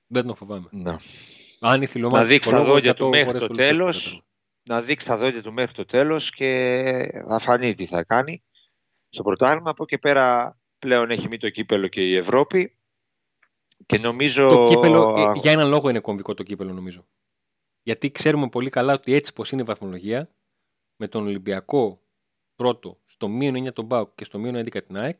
Δεν 0.07 0.25
το 0.25 0.35
φοβάμαι. 0.35 0.67
Να. 0.71 0.99
Αν 1.61 1.81
η 1.81 1.87
να 1.99 2.23
δείξει 2.23 2.49
τα 2.49 2.63
δόντια 2.63 2.93
του 2.93 3.09
μέχρι 3.09 3.39
το 3.39 3.47
τέλος, 3.47 4.21
να 4.63 4.81
δείξει 4.81 5.07
τα 5.07 5.17
δόντια 5.17 5.41
του 5.41 5.53
μέχρι 5.53 5.73
το 5.73 5.85
τέλος 5.85 6.29
και 6.29 7.23
θα 7.27 7.39
φανεί 7.39 7.73
τι 7.73 7.85
θα 7.85 8.03
κάνει 8.03 8.43
στο 9.09 9.23
πρωτάθλημα. 9.23 9.69
Από 9.69 9.83
εκεί 9.83 9.97
πέρα 9.97 10.55
πλέον 10.81 11.11
έχει 11.11 11.23
μείνει 11.23 11.37
το 11.37 11.49
κύπελο 11.49 11.87
και 11.87 12.07
η 12.07 12.15
Ευρώπη. 12.15 12.75
Και 13.85 13.97
νομίζω... 13.97 14.47
Το 14.47 14.63
κύπελο, 14.63 15.15
ε, 15.17 15.39
για 15.39 15.51
έναν 15.51 15.69
λόγο 15.69 15.89
είναι 15.89 15.99
κομβικό 15.99 16.33
το 16.33 16.43
κύπελο 16.43 16.73
νομίζω. 16.73 17.07
Γιατί 17.83 18.11
ξέρουμε 18.11 18.49
πολύ 18.49 18.69
καλά 18.69 18.93
ότι 18.93 19.13
έτσι 19.13 19.33
πως 19.33 19.51
είναι 19.51 19.61
η 19.61 19.65
βαθμολογία, 19.65 20.29
με 20.95 21.07
τον 21.07 21.25
Ολυμπιακό 21.25 22.01
πρώτο 22.55 22.99
στο 23.05 23.27
μείον 23.27 23.67
9 23.67 23.73
τον 23.73 23.87
ΠΑΟΚ 23.87 24.15
και 24.15 24.23
στο 24.23 24.39
μείον 24.39 24.55
11 24.55 24.83
την 24.83 24.97
ΑΕΚ, 24.97 25.19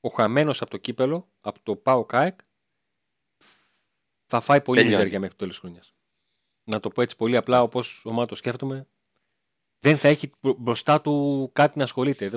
ο 0.00 0.08
χαμένος 0.08 0.62
από 0.62 0.70
το 0.70 0.76
κύπελο, 0.76 1.28
από 1.40 1.58
το 1.62 1.76
ΠΑΟΚ 1.76 2.14
ΑΕΚ, 2.14 2.38
θα 4.26 4.40
φάει 4.40 4.60
πολύ 4.60 4.84
μιζέρια 4.84 5.20
μέχρι 5.20 5.34
το 5.34 5.40
τέλος 5.40 5.58
χρονιάς. 5.58 5.94
Να 6.64 6.80
το 6.80 6.88
πω 6.88 7.02
έτσι 7.02 7.16
πολύ 7.16 7.36
απλά 7.36 7.62
όπως 7.62 8.02
ο 8.04 8.12
Μάτος 8.12 8.38
σκέφτομαι, 8.38 8.86
δεν 9.78 9.96
θα 9.96 10.08
έχει 10.08 10.32
μπροστά 10.58 11.00
του 11.00 11.50
κάτι 11.52 11.78
να 11.78 11.84
ασχολείται. 11.84 12.30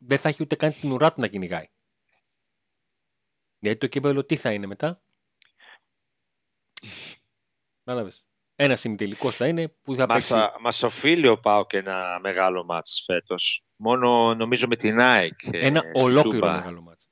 Δεν 0.00 0.18
θα 0.18 0.28
έχει 0.28 0.42
ούτε 0.42 0.56
καν 0.56 0.72
την 0.72 0.92
ουρά 0.92 1.12
του 1.12 1.20
να 1.20 1.26
κυνηγάει. 1.26 1.68
Γιατί 3.62 3.78
το 3.78 3.86
κύπελο 3.86 4.24
τι 4.24 4.36
θα 4.36 4.52
είναι 4.52 4.66
μετά; 4.66 5.02
Κατάλαβες. 7.84 8.24
Ένα 8.56 8.78
ημιτελικό 8.84 9.30
θα 9.30 9.48
είναι 9.48 9.68
που 9.68 9.94
θα 9.94 10.06
μας, 10.06 10.28
παίξει. 10.28 10.48
Μας 10.60 10.82
οφείλει 10.82 11.26
ο 11.26 11.40
Πάο 11.40 11.66
και 11.66 11.76
ένα 11.76 12.18
μεγάλο 12.22 12.64
μάτς 12.64 13.02
φέτος. 13.06 13.64
Μόνο 13.76 14.34
νομίζω 14.34 14.66
με 14.66 14.76
την 14.76 15.00
ΑΕΚ. 15.00 15.40
Ε, 15.52 15.66
ένα 15.66 15.82
ολόκληρο 15.92 16.46
μεγάλο 16.46 16.80
μάτς. 16.80 17.08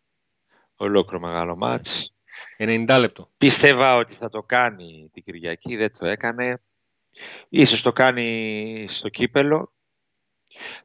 Ολόκληρο 0.76 1.26
μεγάλο 1.26 1.56
μάτς. 1.56 2.14
90 2.58 2.96
λεπτό. 2.98 3.30
Πίστευα 3.36 3.96
ότι 3.96 4.14
θα 4.14 4.28
το 4.28 4.42
κάνει 4.42 5.10
την 5.12 5.22
Κυριακή, 5.22 5.76
δεν 5.76 5.92
το 5.98 6.06
έκανε. 6.06 6.62
Ίσως 7.48 7.82
το 7.82 7.92
κάνει 7.92 8.86
στο 8.88 9.08
κύπελο. 9.08 9.72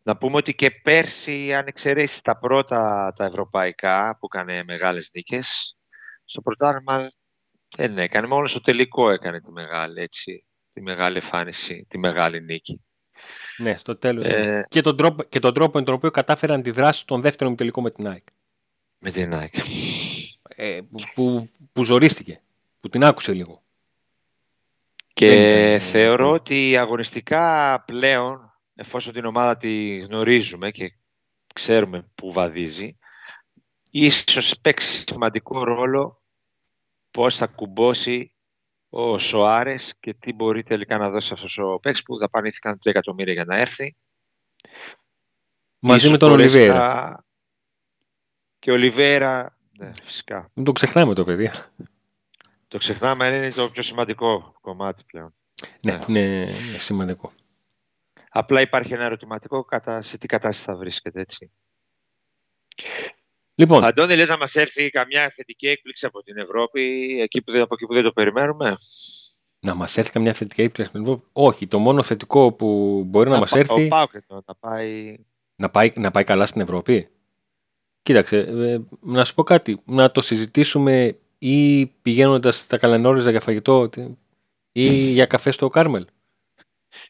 Να 0.04 0.18
πούμε 0.18 0.38
ότι 0.38 0.56
και 0.56 0.72
πέρσι, 0.72 1.54
αν 1.54 1.68
εξαιρέσεις 1.68 2.22
τα 2.22 2.38
πρώτα 2.38 3.14
τα 3.16 3.26
ευρωπαϊκά 3.26 4.18
που 4.20 4.28
έκανε 4.34 4.64
μεγάλες 4.64 5.10
νίκες, 5.14 5.78
στο 6.24 6.42
πρωτάθλημα 6.42 7.12
δεν 7.76 7.98
έκανε, 7.98 8.28
μόνο 8.28 8.48
στο 8.48 8.62
τελικό 8.62 9.10
έκανε 9.10 9.42
τη 9.42 9.52
μεγάλη, 9.52 10.02
έτσι, 10.02 10.46
τη 10.74 10.82
μεγάλη 10.82 11.16
εμφάνιση, 11.16 11.86
τη 11.90 11.98
μεγάλη 11.98 12.42
νίκη. 12.42 12.82
Ναι, 13.58 13.78
στο 13.78 13.98
τέλος. 13.98 14.26
Ε, 14.26 14.66
και, 14.70 14.82
τον 14.82 14.98
τρόπο, 14.98 15.24
και 15.24 15.40
τον 15.40 15.54
τρόπο 15.54 15.80
με 15.80 15.86
τον 15.86 15.94
οποίο 15.94 16.12
κατάφεραν 16.12 16.62
τη 16.62 16.72
δράση 16.72 17.06
τον 17.06 17.22
δεύτερο 17.22 17.56
τελικό 17.56 17.82
με 17.82 17.92
την 17.92 18.08
ΑΕΚ. 18.08 18.24
Με 19.00 19.12
την 19.12 19.34
ΑΕΚ. 19.34 19.54
Ε, 20.48 20.80
που, 21.14 21.50
που 21.74 21.84
ζορίστηκε, 21.84 22.42
που 22.80 22.90
την 22.90 23.04
άκουσε 23.04 23.34
λίγο. 23.34 23.64
Και 25.14 25.82
θεωρώ 25.92 26.32
ότι 26.32 26.78
αγωνιστικά 26.78 27.84
πλέον, 27.88 28.55
εφόσον 28.76 29.14
την 29.14 29.26
ομάδα 29.26 29.58
τη 29.58 29.98
γνωρίζουμε 29.98 30.72
και 30.72 30.98
ξέρουμε 31.54 32.12
που 32.16 32.32
βαδίζει, 32.32 32.98
ίσως 33.92 34.60
παίξει 34.62 35.04
σημαντικό 35.08 35.64
ρόλο 35.64 36.24
πώς 37.12 37.36
θα 37.36 37.48
κουμπώσει 37.48 38.36
ο 38.90 39.18
Σοάρες 39.18 39.94
και 40.00 40.14
τι 40.14 40.34
μπορεί 40.34 40.64
τελικά 40.64 40.98
να 40.98 41.10
δώσει 41.10 41.34
αυτός 41.34 41.58
ο 41.58 41.80
παίξ 41.80 42.04
που 42.04 42.18
δαπανήθηκαν 42.18 42.74
3 42.74 42.78
εκατομμύρια 42.84 43.34
για 43.34 43.46
να 43.46 43.58
έρθει. 43.58 43.96
Μαζί 45.80 46.10
με 46.10 46.18
τον 46.18 46.32
Ολιβέρα. 46.32 47.26
Και 48.60 48.72
ο 48.72 48.74
Ολιβέρα 48.74 49.58
Ναι, 49.80 49.92
φυσικά. 50.04 50.50
Δεν 50.54 50.64
το 50.64 50.72
ξεχνάμε 50.72 51.14
το 51.14 51.24
παιδί. 51.24 51.52
Το 52.68 52.78
ξεχνάμε, 52.78 53.28
είναι 53.28 53.52
το 53.52 53.70
πιο 53.70 53.82
σημαντικό 53.82 54.56
κομμάτι 54.62 55.04
πλέον. 55.04 55.34
Ναι, 55.82 56.00
ναι, 56.08 56.20
είναι 56.20 56.78
σημαντικό. 56.78 57.32
Απλά 58.38 58.62
υπάρχει 58.62 58.93
ένα 58.93 59.04
ερωτηματικό 59.04 59.63
κατά 59.63 60.02
σε 60.02 60.17
τι 60.17 60.28
κατάσταση 60.28 60.63
θα 60.65 60.76
βρίσκεται, 60.76 61.21
έτσι. 61.21 61.52
Λοιπόν, 63.56 63.84
Αντώνη, 63.84 64.15
λες 64.15 64.30
να 64.30 64.38
μας 64.38 64.56
έρθει 64.56 64.89
καμιά 64.89 65.30
θετική 65.30 65.67
έκπληξη 65.67 66.06
από 66.06 66.24
την 66.24 66.38
Ευρώπη, 66.38 66.82
εκεί 67.21 67.41
που, 67.41 67.52
δεν- 67.52 67.62
από 67.62 67.74
εκεί 67.74 67.86
που 67.86 67.93
δεν 67.93 68.04
το 68.04 68.12
περιμένουμε; 68.12 68.76
να 69.60 69.74
μας 69.74 69.98
έρθει 69.98 70.12
καμιά 70.12 70.34
θετική 70.34 70.62
έκπληξη. 70.62 70.91
με 70.98 71.04
την 71.04 71.12
Ευρώπη; 71.13 71.30
Όχι, 71.34 71.67
το 71.67 71.80
μόνο 71.80 72.04
θετικό 72.04 72.52
που 72.52 73.02
μπορεί 73.08 73.30
να 73.30 73.39
μας 73.39 73.52
πα- 73.52 73.60
έρθει 73.60 73.86
Ο 73.86 73.88
Πάουκ 73.88 74.10
εννοώ, 74.13 74.41
να 74.45 74.56
πάει... 74.56 75.17
να 75.56 75.69
πάει, 75.69 75.91
να 75.95 76.12
πάει 76.12 76.24
καλά 76.24 76.45
στην 76.45 76.62
Ευρώπη; 76.62 77.08
Κοίταξε, 78.02 78.38
ε, 78.38 78.78
να 79.02 79.26
σου 79.26 79.34
πω 79.34 79.43
κάτι. 79.43 79.82
Να 79.86 80.12
το 80.12 80.21
συζητήσουμε 80.21 81.17
ή 81.38 81.86
πηγαίνοντας 81.86 82.58
στα 82.58 82.78
καλανόριζα 82.78 83.32
για 83.32 83.39
φαγητό 83.39 83.89
τι- 83.89 84.08
ή 84.71 84.88
για 85.12 85.26
καφέ 85.26 85.52
στο 85.52 85.67
Κάρμελ; 85.67 86.06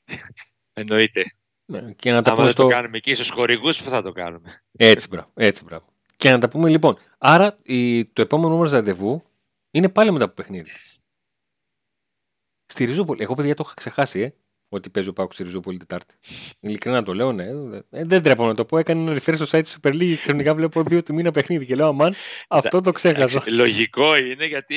Εννοείται. 0.78 1.24
Ναι, 1.66 1.80
Και 1.94 2.12
να 2.12 2.22
τα 2.22 2.32
Άμα 2.32 2.36
πούμε 2.36 2.44
δεν 2.44 2.52
στο. 2.52 2.64
το 2.64 2.70
κάνουμε 2.70 2.98
εκεί 2.98 3.14
στους 3.16 3.30
χορηγούς, 3.30 3.82
που 3.82 3.90
θα 3.90 4.02
το 4.02 4.12
κάνουμε. 4.12 4.62
Έτσι, 4.78 5.08
μπράβο. 5.08 5.32
Έτσι, 5.34 5.64
μπράβο. 5.64 5.86
Και 6.18 6.30
να 6.32 6.38
τα 6.38 6.50
πούμε 6.50 6.70
λοιπόν. 6.70 6.98
Άρα 7.18 7.58
η, 7.64 8.06
το 8.06 8.22
επόμενο 8.22 8.58
μας 8.58 8.72
ραντεβού 8.72 9.24
είναι 9.72 9.90
πάλι 9.90 10.12
μετά 10.12 10.26
από 10.26 10.34
παιχνίδι. 10.34 10.72
Στη 12.66 12.86
Ριζούπολη. 12.86 13.22
Εγώ, 13.24 13.34
παιδιά, 13.34 13.56
το 13.56 13.64
είχα 13.66 13.74
ξεχάσει, 13.76 14.20
ε, 14.20 14.34
ότι 14.70 14.90
παίζει 14.90 15.10
ο 15.10 15.14
Πάουκ 15.14 15.34
στη 15.34 15.44
Ριζούπολη 15.44 15.78
Τετάρτη. 15.78 16.14
Ειλικρινά 16.60 17.04
το 17.04 17.14
λέω, 17.14 17.32
ναι. 17.32 17.44
Ε, 17.90 18.06
δεν 18.06 18.24
τρέπω 18.24 18.46
να 18.46 18.54
το 18.56 18.66
πω. 18.66 18.78
Έκανε 18.78 19.12
ένα 19.12 19.22
refresh 19.22 19.46
στο 19.46 19.58
site 19.58 19.64
του 19.64 19.72
Super 19.82 19.94
League 19.94 20.08
και 20.10 20.16
ξαφνικά 20.18 20.56
βλέπω 20.56 20.84
δύο 20.84 21.04
του 21.04 21.14
μήνα 21.14 21.32
παιχνίδι. 21.32 21.66
Και 21.66 21.76
λέω, 21.76 21.88
αμάν, 21.88 22.14
αυτό 22.48 22.82
το 22.82 22.92
ξέχασα. 22.92 23.24
Εντάξει, 23.24 23.50
Λογικό 23.50 24.16
είναι 24.18 24.46
γιατί 24.46 24.76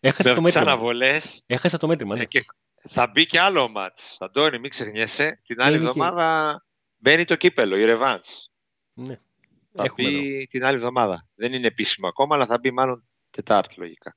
Έχασα 0.00 0.28
με 0.28 0.34
το 0.34 0.42
τις 0.42 0.52
μέτρημα. 0.52 0.72
αναβολές 0.72 1.42
Έχασα 1.46 1.78
το 1.78 1.86
μέτρημα, 1.86 2.14
ναι. 2.16 2.22
ε, 2.22 2.24
και 2.24 2.44
θα 2.88 3.06
μπει 3.06 3.26
και 3.26 3.40
άλλο 3.40 3.68
μάτς. 3.68 4.16
Αντώνη, 4.20 4.58
μην 4.58 4.70
ξεχνιέσαι. 4.70 5.40
Την 5.46 5.60
άλλη 5.62 5.74
Είναι 5.76 5.82
και- 5.84 5.88
εβδομάδα 5.90 6.64
μπαίνει 6.96 7.24
το 7.24 7.36
κύπελο, 7.36 7.76
η 7.76 7.84
Ρεβάντς. 7.84 8.50
ναι. 8.92 9.20
Θα 9.74 9.84
Έχουμε 9.84 10.08
μπει 10.10 10.46
την 10.46 10.64
άλλη 10.64 10.76
εβδομάδα. 10.76 11.28
Δεν 11.34 11.52
είναι 11.52 11.66
επίσημο 11.66 12.08
ακόμα, 12.08 12.34
αλλά 12.36 12.46
θα 12.46 12.58
μπει 12.58 12.70
μάλλον 12.70 13.08
Τετάρτη 13.30 13.74
λογικά. 13.78 14.16